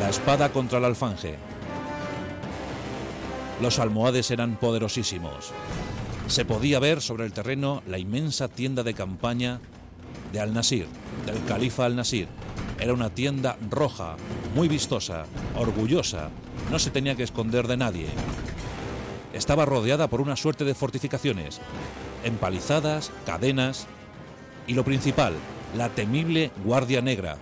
La 0.00 0.08
espada 0.08 0.52
contra 0.54 0.78
el 0.78 0.86
alfanje. 0.86 1.34
Los 3.60 3.78
almohades 3.78 4.30
eran 4.30 4.56
poderosísimos. 4.56 5.52
Se 6.28 6.46
podía 6.46 6.78
ver 6.78 7.02
sobre 7.02 7.26
el 7.26 7.34
terreno 7.34 7.82
la 7.86 7.98
inmensa 7.98 8.48
tienda 8.48 8.82
de 8.82 8.94
campaña 8.94 9.60
de 10.32 10.40
Al-Nasir, 10.40 10.86
del 11.26 11.44
califa 11.44 11.84
Al-Nasir. 11.84 12.26
Era 12.80 12.94
una 12.94 13.10
tienda 13.10 13.58
roja, 13.68 14.16
muy 14.54 14.68
vistosa, 14.68 15.26
orgullosa, 15.58 16.30
no 16.70 16.78
se 16.78 16.90
tenía 16.90 17.16
que 17.16 17.24
esconder 17.24 17.68
de 17.68 17.76
nadie. 17.76 18.06
Estaba 19.34 19.64
rodeada 19.64 20.06
por 20.08 20.20
una 20.20 20.36
suerte 20.36 20.64
de 20.64 20.76
fortificaciones, 20.76 21.60
empalizadas, 22.22 23.10
cadenas 23.26 23.88
y 24.68 24.74
lo 24.74 24.84
principal, 24.84 25.34
la 25.76 25.88
temible 25.88 26.52
Guardia 26.64 27.02
Negra. 27.02 27.36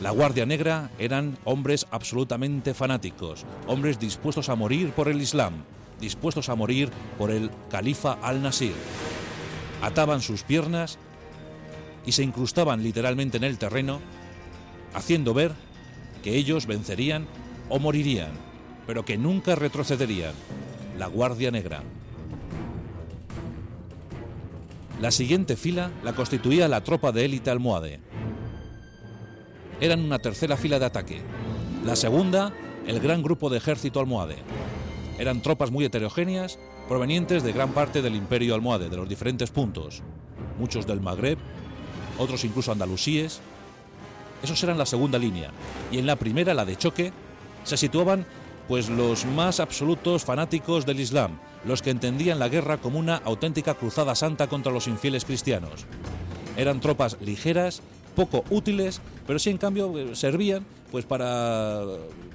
La 0.00 0.10
Guardia 0.10 0.46
Negra 0.46 0.90
eran 0.98 1.36
hombres 1.44 1.86
absolutamente 1.90 2.72
fanáticos, 2.72 3.44
hombres 3.66 3.98
dispuestos 3.98 4.48
a 4.48 4.54
morir 4.54 4.92
por 4.92 5.08
el 5.08 5.20
Islam, 5.20 5.64
dispuestos 6.00 6.48
a 6.48 6.54
morir 6.54 6.90
por 7.18 7.30
el 7.30 7.50
califa 7.68 8.16
al-Nasir. 8.22 8.72
Ataban 9.82 10.22
sus 10.22 10.44
piernas 10.44 10.98
y 12.06 12.12
se 12.12 12.22
incrustaban 12.22 12.82
literalmente 12.82 13.36
en 13.36 13.44
el 13.44 13.58
terreno, 13.58 14.00
haciendo 14.94 15.34
ver 15.34 15.52
que 16.22 16.36
ellos 16.36 16.66
vencerían 16.66 17.26
o 17.68 17.78
morirían, 17.78 18.47
pero 18.88 19.04
que 19.04 19.18
nunca 19.18 19.54
retrocederían. 19.54 20.32
La 20.96 21.08
Guardia 21.08 21.50
Negra. 21.50 21.82
La 24.98 25.10
siguiente 25.10 25.56
fila 25.56 25.90
la 26.02 26.14
constituía 26.14 26.68
la 26.68 26.82
tropa 26.82 27.12
de 27.12 27.26
élite 27.26 27.50
almohade. 27.50 28.00
Eran 29.78 30.00
una 30.00 30.18
tercera 30.18 30.56
fila 30.56 30.78
de 30.78 30.86
ataque. 30.86 31.20
La 31.84 31.96
segunda, 31.96 32.54
el 32.86 32.98
gran 32.98 33.22
grupo 33.22 33.50
de 33.50 33.58
ejército 33.58 34.00
almohade. 34.00 34.38
Eran 35.18 35.42
tropas 35.42 35.70
muy 35.70 35.84
heterogéneas, 35.84 36.58
provenientes 36.88 37.42
de 37.42 37.52
gran 37.52 37.72
parte 37.72 38.00
del 38.00 38.16
imperio 38.16 38.54
almohade, 38.54 38.88
de 38.88 38.96
los 38.96 39.06
diferentes 39.08 39.50
puntos, 39.50 40.02
muchos 40.58 40.86
del 40.86 41.02
Magreb, 41.02 41.36
otros 42.16 42.42
incluso 42.42 42.72
andalusíes. 42.72 43.42
Esos 44.42 44.62
eran 44.62 44.78
la 44.78 44.86
segunda 44.86 45.18
línea. 45.18 45.50
Y 45.92 45.98
en 45.98 46.06
la 46.06 46.16
primera, 46.16 46.54
la 46.54 46.64
de 46.64 46.76
choque, 46.76 47.12
se 47.64 47.76
situaban 47.76 48.24
pues 48.68 48.90
los 48.90 49.24
más 49.24 49.58
absolutos 49.58 50.24
fanáticos 50.24 50.84
del 50.84 51.00
Islam, 51.00 51.38
los 51.64 51.82
que 51.82 51.90
entendían 51.90 52.38
la 52.38 52.48
guerra 52.48 52.76
como 52.76 52.98
una 52.98 53.16
auténtica 53.16 53.74
cruzada 53.74 54.14
santa 54.14 54.46
contra 54.46 54.70
los 54.70 54.86
infieles 54.86 55.24
cristianos. 55.24 55.86
Eran 56.56 56.80
tropas 56.80 57.16
ligeras, 57.20 57.80
poco 58.14 58.44
útiles, 58.50 59.00
pero 59.26 59.38
sí 59.38 59.50
en 59.50 59.58
cambio 59.58 59.96
eh, 59.98 60.14
servían 60.14 60.66
pues 60.90 61.04
para 61.06 61.82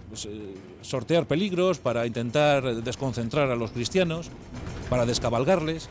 pues, 0.09 0.25
eh, 0.25 0.55
sortear 0.81 1.27
peligros, 1.27 1.77
para 1.77 2.05
intentar 2.07 2.63
desconcentrar 2.83 3.51
a 3.51 3.55
los 3.55 3.71
cristianos, 3.71 4.29
para 4.89 5.05
descabalgarles. 5.05 5.89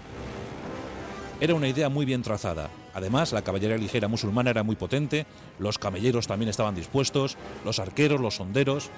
Era 1.40 1.54
una 1.54 1.68
idea 1.68 1.88
muy 1.88 2.04
bien 2.04 2.22
trazada. 2.22 2.70
Además, 2.94 3.32
la 3.32 3.42
caballería 3.42 3.76
ligera 3.76 4.06
musulmana 4.06 4.50
era 4.50 4.62
muy 4.62 4.76
potente, 4.76 5.26
los 5.58 5.78
camelleros 5.78 6.26
también 6.26 6.48
estaban 6.48 6.74
dispuestos, 6.74 7.36
los 7.64 7.78
arqueros, 7.78 8.20
los 8.20 8.36
sonderos. 8.36 8.90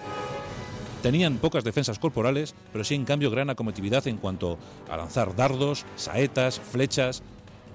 Tenían 1.05 1.37
pocas 1.37 1.65
defensas 1.65 1.99
corporales, 1.99 2.55
pero 2.73 2.83
sí 2.83 2.95
en 2.95 3.05
cambio 3.05 3.31
gran 3.31 3.51
acometividad 3.51 4.09
en 4.09 4.17
cuanto 4.17 4.57
a 4.89 4.97
lanzar 4.97 5.37
dardos, 5.37 5.85
saetas, 5.97 6.59
flechas, 6.59 7.23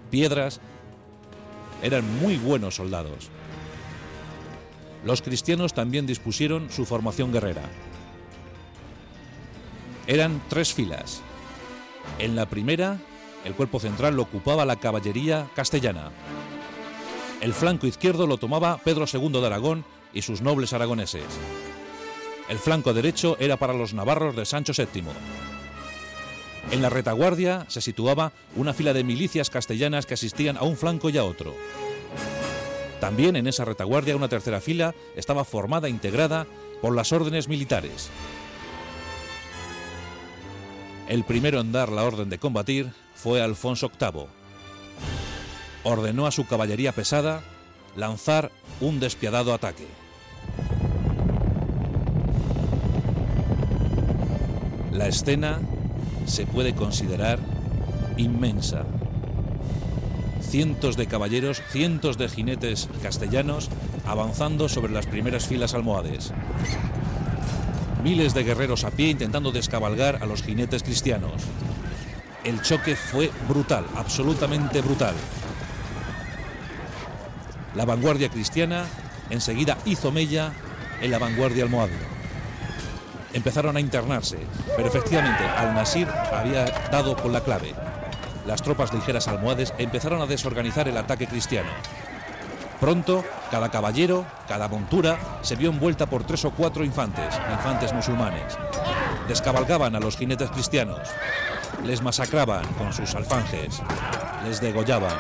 piedras. 0.10 0.60
Eran 1.84 2.12
muy 2.22 2.38
buenos 2.38 2.78
soldados. 2.78 3.30
Los 5.06 5.22
cristianos 5.22 5.76
también 5.76 6.08
dispusieron 6.08 6.72
su 6.72 6.88
formación 6.88 7.32
guerrera. 7.32 7.62
Eran 10.08 10.42
tres 10.50 10.74
filas. 10.74 11.22
En 12.18 12.36
la 12.36 12.48
primera, 12.48 12.98
el 13.46 13.54
cuerpo 13.54 13.80
central 13.80 14.16
lo 14.16 14.24
ocupaba 14.24 14.66
la 14.66 14.78
caballería 14.78 15.52
castellana. 15.56 16.10
El 17.42 17.54
flanco 17.54 17.86
izquierdo 17.86 18.26
lo 18.26 18.38
tomaba 18.38 18.80
Pedro 18.80 19.06
II 19.06 19.40
de 19.40 19.46
Aragón 19.46 19.86
y 20.14 20.24
sus 20.24 20.42
nobles 20.42 20.74
aragoneses. 20.74 21.28
El 22.50 22.58
flanco 22.58 22.94
derecho 22.96 23.38
era 23.40 23.58
para 23.58 23.74
los 23.74 23.94
navarros 23.94 24.36
de 24.36 24.44
Sancho 24.44 24.74
VII. 24.76 25.04
En 26.72 26.82
la 26.82 26.90
retaguardia 26.90 27.66
se 27.68 27.80
situaba 27.80 28.32
una 28.56 28.74
fila 28.74 28.92
de 28.94 29.04
milicias 29.04 29.52
castellanas 29.52 30.08
que 30.08 30.16
asistían 30.16 30.58
a 30.58 30.64
un 30.64 30.76
flanco 30.76 31.10
y 31.10 31.18
a 31.18 31.24
otro. 31.24 31.56
También 33.00 33.36
en 33.36 33.48
esa 33.48 33.66
retaguardia 33.66 34.16
una 34.16 34.30
tercera 34.30 34.62
fila 34.62 34.94
estaba 35.16 35.46
formada 35.46 35.88
e 35.88 35.92
integrada 35.92 36.48
por 36.82 36.96
las 36.96 37.12
órdenes 37.12 37.48
militares. 37.48 38.10
El 41.08 41.24
primero 41.24 41.60
en 41.60 41.72
dar 41.72 41.90
la 41.90 42.04
orden 42.04 42.30
de 42.30 42.40
combatir 42.40 42.92
fue 43.16 43.42
Alfonso 43.42 43.90
VIII. 43.90 44.28
Ordenó 45.84 46.28
a 46.28 46.32
su 46.32 46.46
caballería 46.46 46.94
pesada 46.94 47.42
lanzar 47.96 48.52
un 48.82 49.00
despiadado 49.00 49.54
ataque. 49.54 49.88
La 54.92 55.08
escena 55.08 55.60
se 56.26 56.46
puede 56.48 56.74
considerar 56.74 57.40
inmensa. 58.18 58.86
Cientos 60.42 60.98
de 60.98 61.06
caballeros, 61.06 61.62
cientos 61.70 62.18
de 62.18 62.28
jinetes 62.28 62.90
castellanos 63.04 63.70
avanzando 64.08 64.68
sobre 64.68 64.92
las 64.92 65.06
primeras 65.06 65.46
filas 65.46 65.76
almohades. 65.76 66.34
Miles 68.04 68.34
de 68.34 68.44
guerreros 68.44 68.84
a 68.84 68.92
pie 68.92 69.10
intentando 69.10 69.52
descabalgar 69.52 70.24
a 70.24 70.26
los 70.26 70.42
jinetes 70.42 70.82
cristianos. 70.82 71.44
El 72.44 72.62
choque 72.64 72.96
fue 72.96 73.32
brutal, 73.48 73.86
absolutamente 73.96 74.82
brutal. 74.82 75.14
La 77.76 77.86
vanguardia 77.86 78.30
cristiana 78.30 78.86
enseguida 79.30 79.78
hizo 79.86 80.12
mella 80.12 80.52
en 81.02 81.12
la 81.12 81.20
vanguardia 81.20 81.64
almohade 81.64 82.09
empezaron 83.34 83.78
a 83.78 83.80
internarse, 83.80 84.38
pero 84.76 84.88
efectivamente 84.88 85.44
Al-Nasir 85.44 86.08
había 86.34 86.66
dado 86.92 87.16
con 87.16 87.32
la 87.32 87.42
clave. 87.42 87.74
Las 88.46 88.62
tropas 88.62 88.94
ligeras 88.94 89.28
almohades 89.28 89.74
empezaron 89.78 90.22
a 90.22 90.26
desorganizar 90.26 90.88
el 90.88 90.98
ataque 90.98 91.28
cristiano. 91.28 91.70
Pronto, 92.80 93.26
cada 93.52 93.70
caballero, 93.70 94.26
cada 94.48 94.70
montura, 94.70 95.20
se 95.42 95.56
vio 95.56 95.70
envuelta 95.70 96.06
por 96.06 96.24
tres 96.24 96.46
o 96.46 96.52
cuatro 96.52 96.86
infantes, 96.86 97.38
infantes 97.52 97.94
musulmanes. 97.94 98.58
Descabalgaban 99.28 99.96
a 99.96 100.00
los 100.00 100.16
jinetes 100.16 100.50
cristianos, 100.50 101.02
les 101.84 102.02
masacraban 102.02 102.66
con 102.74 102.94
sus 102.94 103.14
alfanjes, 103.16 103.82
les 104.48 104.62
degollaban. 104.62 105.16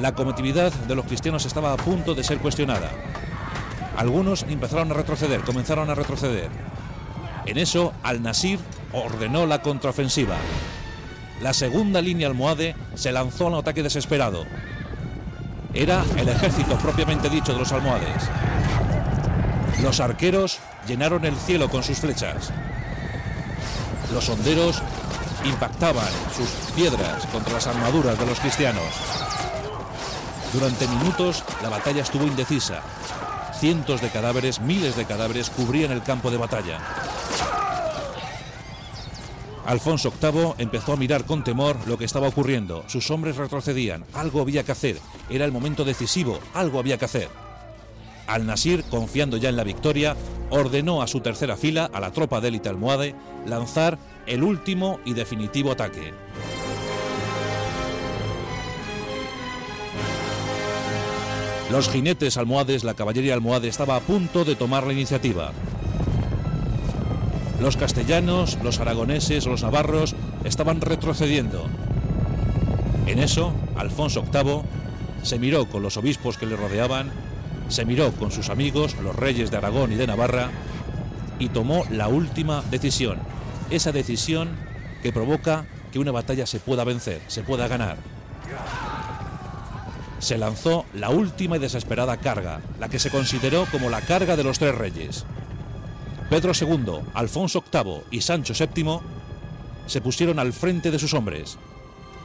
La 0.00 0.12
cometividad 0.14 0.72
de 0.72 0.94
los 0.94 1.06
cristianos 1.06 1.46
estaba 1.46 1.72
a 1.72 1.76
punto 1.76 2.14
de 2.14 2.24
ser 2.24 2.38
cuestionada. 2.38 2.90
Algunos 3.96 4.42
empezaron 4.42 4.90
a 4.90 4.94
retroceder, 4.94 5.40
comenzaron 5.42 5.88
a 5.88 5.94
retroceder. 5.94 6.50
En 7.46 7.58
eso, 7.58 7.92
Al-Nasir 8.02 8.58
ordenó 8.92 9.46
la 9.46 9.62
contraofensiva. 9.62 10.36
La 11.40 11.52
segunda 11.52 12.00
línea 12.00 12.28
almohade 12.28 12.74
se 12.94 13.12
lanzó 13.12 13.44
a 13.44 13.48
un 13.48 13.54
ataque 13.54 13.82
desesperado. 13.82 14.44
Era 15.72 16.04
el 16.16 16.28
ejército 16.28 16.76
propiamente 16.78 17.28
dicho 17.28 17.52
de 17.52 17.58
los 17.58 17.72
almohades. 17.72 18.28
Los 19.82 20.00
arqueros 20.00 20.58
llenaron 20.88 21.24
el 21.24 21.36
cielo 21.36 21.68
con 21.68 21.82
sus 21.82 21.98
flechas. 21.98 22.50
Los 24.12 24.28
honderos 24.28 24.82
impactaban 25.44 26.08
sus 26.34 26.48
piedras 26.74 27.26
contra 27.26 27.52
las 27.54 27.66
armaduras 27.66 28.18
de 28.18 28.26
los 28.26 28.40
cristianos. 28.40 28.84
Durante 30.52 30.88
minutos 30.88 31.44
la 31.62 31.68
batalla 31.68 32.02
estuvo 32.02 32.24
indecisa. 32.24 32.80
Cientos 33.58 34.02
de 34.02 34.10
cadáveres, 34.10 34.60
miles 34.60 34.96
de 34.96 35.06
cadáveres 35.06 35.48
cubrían 35.48 35.90
el 35.90 36.02
campo 36.02 36.30
de 36.30 36.36
batalla. 36.36 36.78
Alfonso 39.64 40.12
VIII 40.20 40.54
empezó 40.58 40.92
a 40.92 40.96
mirar 40.96 41.24
con 41.24 41.42
temor 41.42 41.76
lo 41.86 41.96
que 41.96 42.04
estaba 42.04 42.28
ocurriendo. 42.28 42.84
Sus 42.86 43.10
hombres 43.10 43.36
retrocedían. 43.36 44.04
Algo 44.12 44.42
había 44.42 44.62
que 44.62 44.72
hacer. 44.72 44.98
Era 45.30 45.44
el 45.44 45.52
momento 45.52 45.84
decisivo. 45.84 46.38
Algo 46.54 46.78
había 46.78 46.98
que 46.98 47.06
hacer. 47.06 47.28
Al-Nasir, 48.26 48.84
confiando 48.84 49.38
ya 49.38 49.48
en 49.48 49.56
la 49.56 49.64
victoria, 49.64 50.16
ordenó 50.50 51.00
a 51.00 51.06
su 51.06 51.20
tercera 51.20 51.56
fila, 51.56 51.90
a 51.92 52.00
la 52.00 52.12
tropa 52.12 52.40
de 52.40 52.48
élite 52.48 52.68
almohade, 52.68 53.14
lanzar 53.46 53.98
el 54.26 54.42
último 54.42 55.00
y 55.04 55.14
definitivo 55.14 55.72
ataque. 55.72 56.12
Los 61.70 61.88
jinetes 61.88 62.36
almohades, 62.36 62.84
la 62.84 62.94
caballería 62.94 63.34
almohade 63.34 63.66
estaba 63.66 63.96
a 63.96 64.00
punto 64.00 64.44
de 64.44 64.54
tomar 64.54 64.86
la 64.86 64.92
iniciativa. 64.92 65.50
Los 67.60 67.76
castellanos, 67.76 68.56
los 68.62 68.78
aragoneses, 68.78 69.46
los 69.46 69.62
navarros 69.62 70.14
estaban 70.44 70.80
retrocediendo. 70.80 71.66
En 73.06 73.18
eso, 73.18 73.52
Alfonso 73.74 74.22
VIII 74.32 74.62
se 75.24 75.40
miró 75.40 75.68
con 75.68 75.82
los 75.82 75.96
obispos 75.96 76.38
que 76.38 76.46
le 76.46 76.54
rodeaban, 76.54 77.10
se 77.68 77.84
miró 77.84 78.12
con 78.12 78.30
sus 78.30 78.48
amigos, 78.48 78.94
los 79.02 79.16
reyes 79.16 79.50
de 79.50 79.56
Aragón 79.56 79.90
y 79.90 79.96
de 79.96 80.06
Navarra, 80.06 80.50
y 81.40 81.48
tomó 81.48 81.84
la 81.90 82.06
última 82.06 82.62
decisión. 82.70 83.18
Esa 83.70 83.90
decisión 83.90 84.50
que 85.02 85.12
provoca 85.12 85.66
que 85.90 85.98
una 85.98 86.12
batalla 86.12 86.46
se 86.46 86.60
pueda 86.60 86.84
vencer, 86.84 87.20
se 87.26 87.42
pueda 87.42 87.66
ganar 87.66 88.15
se 90.26 90.38
lanzó 90.38 90.84
la 90.92 91.10
última 91.10 91.54
y 91.54 91.60
desesperada 91.60 92.16
carga, 92.16 92.60
la 92.80 92.88
que 92.88 92.98
se 92.98 93.12
consideró 93.12 93.64
como 93.70 93.90
la 93.90 94.00
carga 94.00 94.34
de 94.34 94.42
los 94.42 94.58
tres 94.58 94.74
reyes. 94.74 95.24
Pedro 96.28 96.50
II, 96.60 97.04
Alfonso 97.14 97.62
VIII 97.72 98.02
y 98.10 98.22
Sancho 98.22 98.52
VII 98.52 98.98
se 99.86 100.00
pusieron 100.00 100.40
al 100.40 100.52
frente 100.52 100.90
de 100.90 100.98
sus 100.98 101.14
hombres. 101.14 101.58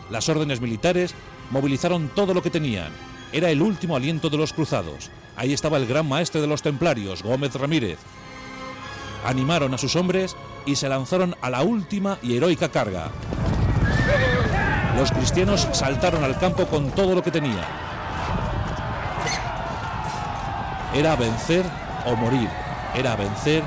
Las 0.09 0.27
órdenes 0.29 0.61
militares 0.61 1.13
movilizaron 1.51 2.09
todo 2.15 2.33
lo 2.33 2.41
que 2.41 2.49
tenían. 2.49 2.91
Era 3.33 3.51
el 3.51 3.61
último 3.61 3.95
aliento 3.95 4.31
de 4.31 4.37
los 4.37 4.51
cruzados. 4.51 5.11
Ahí 5.35 5.53
estaba 5.53 5.77
el 5.77 5.85
gran 5.85 6.09
maestre 6.09 6.41
de 6.41 6.47
los 6.47 6.63
templarios, 6.63 7.21
Gómez 7.21 7.53
Ramírez. 7.53 7.99
Animaron 9.23 9.75
a 9.75 9.77
sus 9.77 9.95
hombres 9.95 10.35
y 10.65 10.75
se 10.75 10.89
lanzaron 10.89 11.35
a 11.39 11.51
la 11.51 11.61
última 11.61 12.17
y 12.23 12.35
heroica 12.35 12.69
carga. 12.69 13.11
Los 14.97 15.11
cristianos 15.11 15.67
saltaron 15.71 16.23
al 16.23 16.39
campo 16.39 16.65
con 16.65 16.89
todo 16.89 17.13
lo 17.13 17.21
que 17.21 17.29
tenían. 17.29 17.90
Era 20.93 21.15
vencer 21.15 21.63
o 22.05 22.15
morir. 22.15 22.49
Era 22.95 23.15
vencer 23.15 23.63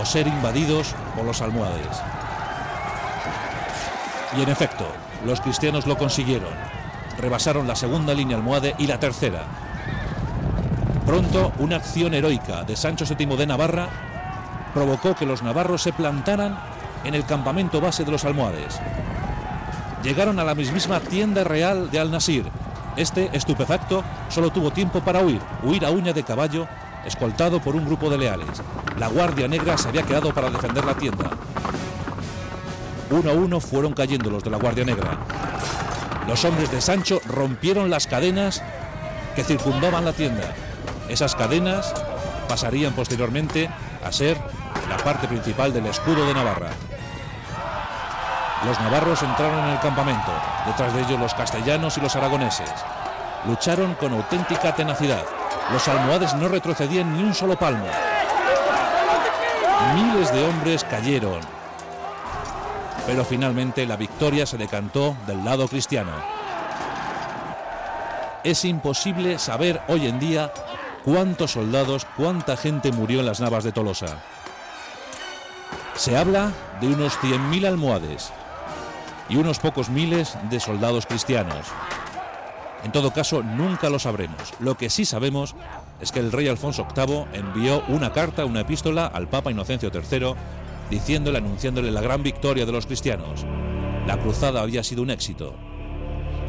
o 0.00 0.04
ser 0.04 0.26
invadidos 0.26 0.94
por 1.14 1.24
los 1.24 1.40
almohades. 1.42 2.00
Y 4.36 4.42
en 4.42 4.48
efecto, 4.48 4.86
los 5.24 5.40
cristianos 5.40 5.86
lo 5.86 5.98
consiguieron. 5.98 6.52
Rebasaron 7.18 7.68
la 7.68 7.76
segunda 7.76 8.14
línea 8.14 8.36
almohade 8.36 8.74
y 8.78 8.86
la 8.86 8.98
tercera. 8.98 9.44
Pronto, 11.04 11.52
una 11.58 11.76
acción 11.76 12.14
heroica 12.14 12.64
de 12.64 12.76
Sancho 12.76 13.04
VII 13.04 13.36
de 13.36 13.46
Navarra 13.46 13.88
provocó 14.72 15.14
que 15.14 15.26
los 15.26 15.42
navarros 15.42 15.82
se 15.82 15.92
plantaran 15.92 16.58
en 17.04 17.14
el 17.14 17.26
campamento 17.26 17.80
base 17.80 18.04
de 18.04 18.12
los 18.12 18.24
almohades 18.24 18.80
llegaron 20.02 20.38
a 20.38 20.44
la 20.44 20.54
mismísima 20.54 21.00
tienda 21.00 21.44
real 21.44 21.90
de 21.90 22.00
Al-Nasir. 22.00 22.44
Este, 22.96 23.30
estupefacto, 23.32 24.04
solo 24.28 24.50
tuvo 24.50 24.70
tiempo 24.70 25.00
para 25.00 25.20
huir, 25.20 25.40
huir 25.62 25.84
a 25.84 25.90
uña 25.90 26.12
de 26.12 26.22
caballo, 26.22 26.68
escoltado 27.06 27.60
por 27.60 27.74
un 27.74 27.86
grupo 27.86 28.10
de 28.10 28.18
leales. 28.18 28.62
La 28.98 29.08
Guardia 29.08 29.48
Negra 29.48 29.78
se 29.78 29.88
había 29.88 30.02
quedado 30.02 30.32
para 30.34 30.50
defender 30.50 30.84
la 30.84 30.94
tienda. 30.94 31.30
Uno 33.10 33.30
a 33.30 33.34
uno 33.34 33.60
fueron 33.60 33.92
cayendo 33.92 34.30
los 34.30 34.44
de 34.44 34.50
la 34.50 34.58
Guardia 34.58 34.84
Negra. 34.84 35.18
Los 36.28 36.44
hombres 36.44 36.70
de 36.70 36.80
Sancho 36.80 37.20
rompieron 37.26 37.90
las 37.90 38.06
cadenas 38.06 38.62
que 39.34 39.42
circundaban 39.42 40.04
la 40.04 40.12
tienda. 40.12 40.54
Esas 41.08 41.34
cadenas 41.34 41.92
pasarían 42.48 42.92
posteriormente 42.92 43.68
a 44.04 44.12
ser 44.12 44.36
la 44.88 44.96
parte 44.98 45.26
principal 45.28 45.72
del 45.72 45.86
escudo 45.86 46.26
de 46.26 46.34
Navarra. 46.34 46.70
Los 48.64 48.78
navarros 48.78 49.20
entraron 49.22 49.64
en 49.64 49.70
el 49.70 49.80
campamento, 49.80 50.30
detrás 50.66 50.94
de 50.94 51.02
ellos 51.02 51.18
los 51.18 51.34
castellanos 51.34 51.98
y 51.98 52.00
los 52.00 52.14
aragoneses. 52.14 52.70
Lucharon 53.44 53.94
con 53.96 54.12
auténtica 54.12 54.72
tenacidad. 54.72 55.24
Los 55.72 55.88
almohades 55.88 56.34
no 56.34 56.46
retrocedían 56.46 57.16
ni 57.16 57.24
un 57.24 57.34
solo 57.34 57.56
palmo. 57.56 57.86
Miles 59.94 60.32
de 60.32 60.46
hombres 60.46 60.84
cayeron, 60.84 61.40
pero 63.04 63.24
finalmente 63.24 63.84
la 63.84 63.96
victoria 63.96 64.46
se 64.46 64.58
decantó 64.58 65.16
del 65.26 65.44
lado 65.44 65.66
cristiano. 65.66 66.12
Es 68.44 68.64
imposible 68.64 69.40
saber 69.40 69.82
hoy 69.88 70.06
en 70.06 70.20
día 70.20 70.52
cuántos 71.04 71.52
soldados, 71.52 72.06
cuánta 72.16 72.56
gente 72.56 72.92
murió 72.92 73.20
en 73.20 73.26
las 73.26 73.40
navas 73.40 73.64
de 73.64 73.72
Tolosa. 73.72 74.18
Se 75.94 76.16
habla 76.16 76.52
de 76.80 76.86
unos 76.86 77.18
100.000 77.18 77.66
almohades 77.66 78.32
y 79.28 79.36
unos 79.36 79.58
pocos 79.58 79.88
miles 79.88 80.36
de 80.50 80.60
soldados 80.60 81.06
cristianos. 81.06 81.66
En 82.84 82.90
todo 82.90 83.12
caso, 83.12 83.42
nunca 83.42 83.90
lo 83.90 83.98
sabremos. 83.98 84.54
Lo 84.58 84.76
que 84.76 84.90
sí 84.90 85.04
sabemos 85.04 85.54
es 86.00 86.10
que 86.10 86.18
el 86.18 86.32
rey 86.32 86.48
Alfonso 86.48 86.86
VIII 86.94 87.26
envió 87.32 87.84
una 87.88 88.12
carta, 88.12 88.44
una 88.44 88.60
epístola 88.60 89.06
al 89.06 89.28
Papa 89.28 89.52
Inocencio 89.52 89.90
III 89.92 90.34
diciéndole, 90.90 91.38
anunciándole 91.38 91.90
la 91.90 92.00
gran 92.00 92.22
victoria 92.22 92.66
de 92.66 92.72
los 92.72 92.86
cristianos. 92.86 93.46
La 94.06 94.18
cruzada 94.18 94.62
había 94.62 94.82
sido 94.82 95.02
un 95.02 95.10
éxito. 95.10 95.54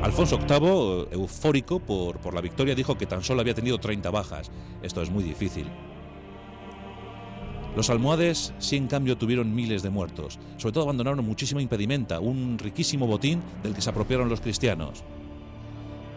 Alfonso 0.01 0.39
VIII, 0.39 1.07
eufórico 1.11 1.79
por, 1.79 2.17
por 2.17 2.33
la 2.33 2.41
victoria, 2.41 2.75
dijo 2.75 2.97
que 2.97 3.05
tan 3.05 3.23
solo 3.23 3.41
había 3.41 3.53
tenido 3.53 3.77
30 3.77 4.09
bajas. 4.09 4.51
Esto 4.81 5.01
es 5.01 5.11
muy 5.11 5.23
difícil. 5.23 5.69
Los 7.75 7.89
almohades 7.89 8.53
sí 8.59 8.77
en 8.77 8.87
cambio 8.87 9.17
tuvieron 9.17 9.55
miles 9.55 9.81
de 9.81 9.89
muertos. 9.89 10.39
Sobre 10.57 10.73
todo 10.73 10.83
abandonaron 10.83 11.25
muchísima 11.25 11.61
impedimenta, 11.61 12.19
un 12.19 12.59
riquísimo 12.59 13.07
botín 13.07 13.41
del 13.63 13.73
que 13.73 13.81
se 13.81 13.89
apropiaron 13.89 14.29
los 14.29 14.41
cristianos. 14.41 15.03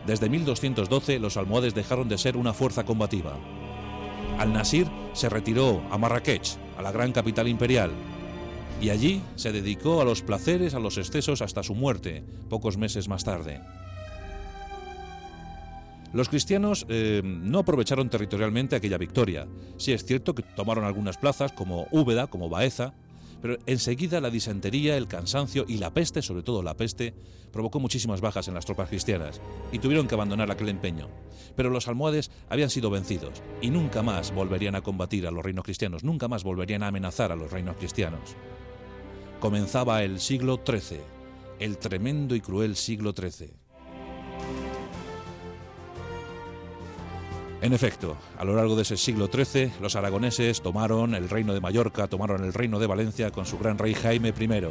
Desde 0.07 0.29
1212 0.29 1.19
los 1.19 1.37
almohades 1.37 1.75
dejaron 1.75 2.09
de 2.09 2.19
ser 2.19 2.37
una 2.37 2.53
fuerza 2.53 2.85
combativa. 2.85 3.39
Al-Nasir 4.39 4.87
se 5.15 5.31
retiró 5.31 5.83
a 5.91 5.97
Marrakech, 5.97 6.59
a 6.77 6.83
la 6.83 6.93
gran 6.93 7.13
capital 7.13 7.49
imperial, 7.49 7.91
y 8.81 8.91
allí 8.91 9.23
se 9.37 9.51
dedicó 9.51 10.03
a 10.03 10.05
los 10.05 10.21
placeres, 10.21 10.75
a 10.75 10.79
los 10.79 10.99
excesos 10.99 11.41
hasta 11.41 11.63
su 11.63 11.75
muerte, 11.75 12.23
pocos 12.51 12.77
meses 12.77 13.09
más 13.09 13.25
tarde. 13.25 13.63
Los 16.17 16.31
cristianos 16.31 16.87
eh, 16.89 17.21
no 17.23 17.59
aprovecharon 17.59 18.09
territorialmente 18.09 18.75
aquella 18.75 18.97
victoria. 18.97 19.47
Sí 19.77 19.93
es 19.93 20.03
cierto 20.03 20.35
que 20.35 20.43
tomaron 20.43 20.87
algunas 20.87 21.19
plazas 21.19 21.53
como 21.53 21.89
Úbeda, 21.91 22.27
como 22.27 22.49
Baeza, 22.49 22.95
pero 23.43 23.59
enseguida 23.67 24.23
la 24.23 24.31
disentería, 24.31 24.97
el 24.97 25.09
cansancio 25.09 25.67
y 25.69 25.77
la 25.77 25.93
peste, 25.93 26.23
sobre 26.23 26.43
todo 26.43 26.63
la 26.63 26.75
peste, 26.75 27.13
provocó 27.53 27.81
muchísimas 27.81 28.23
bajas 28.23 28.49
en 28.49 28.55
las 28.55 28.65
tropas 28.65 28.89
cristianas 28.89 29.43
y 29.73 29.79
tuvieron 29.79 30.09
que 30.09 30.15
abandonar 30.15 30.51
aquel 30.51 30.71
empeño. 30.71 31.11
Pero 31.55 31.69
los 31.69 31.87
almohades 31.87 32.31
habían 32.49 32.71
sido 32.71 32.89
vencidos 32.89 33.43
y 33.61 33.69
nunca 33.69 34.03
más 34.03 34.33
volverían 34.33 34.75
a 34.75 34.81
combatir 34.81 35.27
a 35.27 35.31
los 35.31 35.45
reinos 35.45 35.67
cristianos, 35.67 36.03
nunca 36.03 36.29
más 36.29 36.45
volverían 36.45 36.83
a 36.83 36.87
amenazar 36.87 37.31
a 37.31 37.37
los 37.37 37.51
reinos 37.53 37.77
cristianos. 37.77 38.37
Comenzaba 39.39 40.03
el 40.03 40.19
siglo 40.19 40.63
XIII, 40.67 40.99
el 41.59 41.77
tremendo 41.77 42.35
y 42.35 42.41
cruel 42.41 42.75
siglo 42.75 43.13
XIII. 43.15 43.66
En 47.63 47.73
efecto, 47.73 48.17
a 48.39 48.45
lo 48.45 48.55
largo 48.55 48.77
de 48.77 48.83
ese 48.83 48.97
siglo 48.97 49.29
XIII, 49.33 49.73
los 49.81 49.97
aragoneses 49.97 50.61
tomaron 50.61 51.15
el 51.15 51.31
reino 51.31 51.55
de 51.55 51.61
Mallorca, 51.61 52.07
tomaron 52.07 52.45
el 52.45 52.53
reino 52.53 52.79
de 52.79 52.87
Valencia 52.87 53.31
con 53.31 53.47
su 53.47 53.59
gran 53.59 53.79
rey 53.79 53.95
Jaime 53.95 54.35
I. 54.39 54.69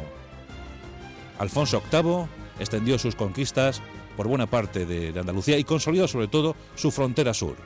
Alfonso 1.38 1.82
VIII 1.90 2.26
extendió 2.60 2.98
sus 2.98 3.16
conquistas 3.16 3.82
por 4.16 4.28
buena 4.28 4.46
parte 4.46 4.86
de, 4.86 5.18
Andalucía 5.18 5.58
y 5.58 5.64
consolidó 5.64 6.06
sobre 6.06 6.28
todo 6.28 6.54
su 6.76 6.90
frontera 6.90 7.34
sur. 7.34 7.56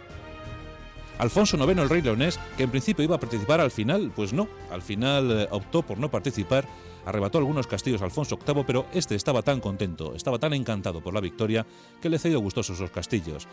Alfonso 1.19 1.59
IX, 1.59 1.79
el 1.83 1.91
rey 1.91 2.01
leonés, 2.01 2.41
que 2.57 2.63
en 2.63 2.71
principio 2.71 3.05
iba 3.05 3.17
a 3.17 3.21
participar 3.21 3.61
al 3.61 3.71
final, 3.71 4.11
pues 4.17 4.33
no, 4.33 4.49
al 4.71 4.81
final 4.81 5.31
eh, 5.31 5.49
optó 5.51 5.83
por 5.83 5.99
no 5.99 6.11
participar, 6.11 6.67
arrebató 7.05 7.37
algunos 7.37 7.67
castillos 7.67 8.01
a 8.01 8.07
Alfonso 8.07 8.39
VIII, 8.39 8.65
pero 8.67 8.87
este 8.95 9.17
estaba 9.17 9.43
tan 9.43 9.61
contento, 9.61 10.15
estaba 10.15 10.39
tan 10.39 10.55
encantado 10.55 11.03
por 11.03 11.13
la 11.13 11.21
victoria, 11.21 11.67
que 12.01 12.09
le 12.09 12.19
cedió 12.19 12.41
gustosos 12.41 12.79
esos 12.79 12.91
castillos. 12.91 13.47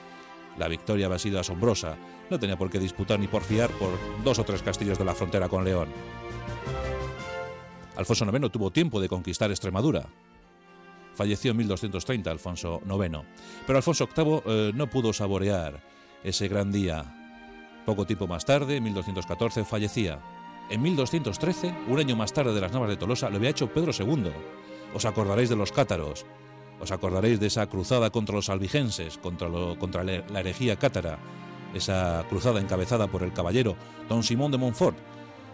La 0.57 0.67
victoria 0.67 1.05
había 1.05 1.19
sido 1.19 1.39
asombrosa, 1.39 1.97
no 2.29 2.39
tenía 2.39 2.57
por 2.57 2.69
qué 2.69 2.79
disputar 2.79 3.19
ni 3.19 3.27
porfiar 3.27 3.69
por 3.71 3.91
dos 4.23 4.39
o 4.39 4.43
tres 4.43 4.63
castillos 4.63 4.97
de 4.97 5.05
la 5.05 5.15
frontera 5.15 5.49
con 5.49 5.63
León. 5.63 5.89
Alfonso 7.95 8.25
IX 8.25 8.51
tuvo 8.51 8.71
tiempo 8.71 8.99
de 9.01 9.09
conquistar 9.09 9.49
Extremadura. 9.49 10.07
Falleció 11.15 11.51
en 11.51 11.57
1230 11.57 12.29
Alfonso 12.29 12.81
IX, 12.85 13.19
pero 13.65 13.77
Alfonso 13.77 14.07
VIII 14.15 14.41
eh, 14.45 14.71
no 14.75 14.87
pudo 14.87 15.13
saborear 15.13 15.81
ese 16.23 16.47
gran 16.47 16.71
día. 16.71 17.05
Poco 17.85 18.05
tiempo 18.05 18.27
más 18.27 18.45
tarde, 18.45 18.77
en 18.77 18.83
1214, 18.83 19.63
fallecía. 19.63 20.19
En 20.69 20.81
1213, 20.81 21.73
un 21.87 21.99
año 21.99 22.15
más 22.15 22.33
tarde 22.33 22.53
de 22.53 22.61
las 22.61 22.71
Navas 22.71 22.89
de 22.89 22.97
Tolosa, 22.97 23.29
lo 23.29 23.37
había 23.37 23.49
hecho 23.49 23.73
Pedro 23.73 23.91
II. 23.97 24.31
Os 24.93 25.05
acordaréis 25.05 25.49
de 25.49 25.55
los 25.55 25.71
cátaros, 25.71 26.25
os 26.79 26.91
acordaréis 26.91 27.39
de 27.39 27.47
esa 27.47 27.67
cruzada 27.67 28.09
contra 28.09 28.35
los 28.35 28.49
albigenses, 28.49 29.17
contra, 29.17 29.49
la 30.03 30.39
herejía 30.39 30.77
cátara, 30.77 31.19
esa 31.73 32.25
cruzada 32.29 32.59
encabezada 32.59 33.07
por 33.07 33.23
el 33.23 33.33
caballero 33.33 33.75
don 34.07 34.23
Simón 34.23 34.51
de 34.51 34.57
Montfort. 34.57 34.97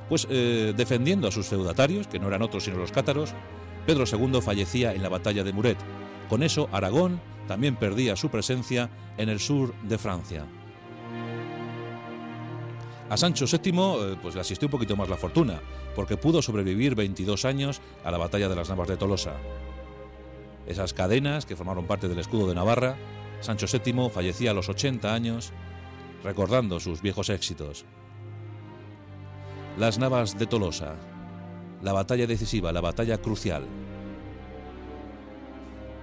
Pues 0.10 0.28
eh, 0.30 0.74
defendiendo 0.76 1.28
a 1.28 1.32
sus 1.32 1.48
feudatarios, 1.48 2.08
que 2.08 2.20
no 2.20 2.28
eran 2.28 2.42
otros 2.42 2.66
sino 2.66 2.78
los 2.78 2.92
cátaros, 2.92 3.34
Pedro 3.86 4.06
II 4.06 4.42
fallecía 4.42 4.94
en 4.94 5.02
la 5.02 5.10
batalla 5.10 5.44
de 5.44 5.54
Muret. 5.54 5.78
Con 6.30 6.44
eso, 6.44 6.70
Aragón 6.72 7.22
también 7.48 7.76
perdía 7.76 8.16
su 8.16 8.30
presencia 8.30 8.90
en 9.18 9.30
el 9.30 9.40
sur 9.40 9.74
de 9.84 9.98
Francia. 9.98 10.46
A 13.10 13.18
Sancho 13.18 13.46
VII 13.46 13.72
eh, 13.72 14.18
pues 14.22 14.36
le 14.36 14.42
asistió 14.42 14.68
un 14.68 14.72
poquito 14.72 14.96
más 14.96 15.10
la 15.10 15.18
fortuna, 15.18 15.62
porque 15.96 16.18
pudo 16.18 16.42
sobrevivir 16.42 16.96
22 16.96 17.46
años 17.46 17.82
a 18.04 18.12
la 18.12 18.18
batalla 18.18 18.50
de 18.50 18.56
las 18.56 18.70
Navas 18.70 18.88
de 18.88 18.98
Tolosa 18.98 19.36
esas 20.68 20.94
cadenas 20.94 21.46
que 21.46 21.56
formaron 21.56 21.86
parte 21.86 22.08
del 22.08 22.20
escudo 22.20 22.48
de 22.48 22.56
Navarra, 22.56 22.96
Sancho 23.42 23.66
VII 23.68 24.10
fallecía 24.10 24.52
a 24.52 24.54
los 24.54 24.70
80 24.70 25.14
años 25.14 25.52
recordando 26.24 26.80
sus 26.80 27.02
viejos 27.02 27.30
éxitos. 27.30 27.86
Las 29.78 30.00
Navas 30.00 30.38
de 30.40 30.46
Tolosa, 30.46 30.96
la 31.82 31.92
batalla 31.92 32.28
decisiva, 32.28 32.72
la 32.72 32.80
batalla 32.80 33.18
crucial. 33.18 33.64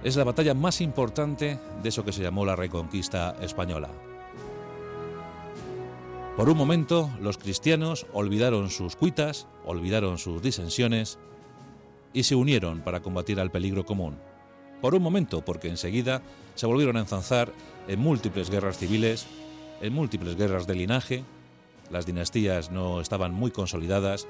Es 0.03 0.15
la 0.15 0.23
batalla 0.23 0.53
más 0.53 0.81
importante 0.81 1.59
de 1.81 1.89
eso 1.89 2.05
que 2.05 2.11
se 2.11 2.21
llamó 2.21 2.45
la 2.45 2.55
Reconquista 2.55 3.35
española. 3.41 3.89
Por 6.37 6.49
un 6.49 6.57
momento, 6.57 7.09
los 7.19 7.37
cristianos 7.37 8.05
olvidaron 8.13 8.69
sus 8.69 8.95
cuitas, 8.95 9.47
olvidaron 9.65 10.17
sus 10.17 10.41
disensiones 10.41 11.19
y 12.13 12.23
se 12.23 12.35
unieron 12.35 12.81
para 12.81 13.01
combatir 13.01 13.39
al 13.39 13.51
peligro 13.51 13.85
común 13.85 14.17
por 14.81 14.95
un 14.95 15.03
momento, 15.03 15.41
porque 15.45 15.69
enseguida 15.69 16.21
se 16.55 16.65
volvieron 16.65 16.97
a 16.97 17.01
enzanzar 17.01 17.51
en 17.87 17.99
múltiples 17.99 18.49
guerras 18.49 18.77
civiles, 18.77 19.27
en 19.81 19.93
múltiples 19.93 20.35
guerras 20.35 20.67
de 20.67 20.75
linaje, 20.75 21.23
las 21.91 22.05
dinastías 22.05 22.71
no 22.71 23.01
estaban 23.01 23.33
muy 23.33 23.51
consolidadas 23.51 24.27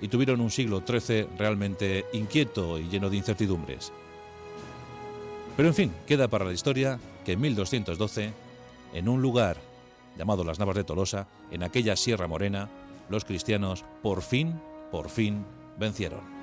y 0.00 0.08
tuvieron 0.08 0.40
un 0.40 0.50
siglo 0.50 0.82
XIII 0.86 1.28
realmente 1.38 2.06
inquieto 2.12 2.78
y 2.78 2.88
lleno 2.88 3.10
de 3.10 3.16
incertidumbres. 3.16 3.92
Pero 5.56 5.68
en 5.68 5.74
fin, 5.74 5.92
queda 6.06 6.28
para 6.28 6.44
la 6.44 6.52
historia 6.52 6.98
que 7.24 7.32
en 7.32 7.40
1212, 7.40 8.32
en 8.92 9.08
un 9.08 9.22
lugar 9.22 9.56
llamado 10.16 10.44
las 10.44 10.58
Navas 10.58 10.76
de 10.76 10.84
Tolosa, 10.84 11.26
en 11.50 11.62
aquella 11.62 11.96
Sierra 11.96 12.28
Morena, 12.28 12.68
los 13.08 13.24
cristianos 13.24 13.84
por 14.02 14.22
fin, 14.22 14.60
por 14.90 15.10
fin 15.10 15.44
vencieron. 15.78 16.33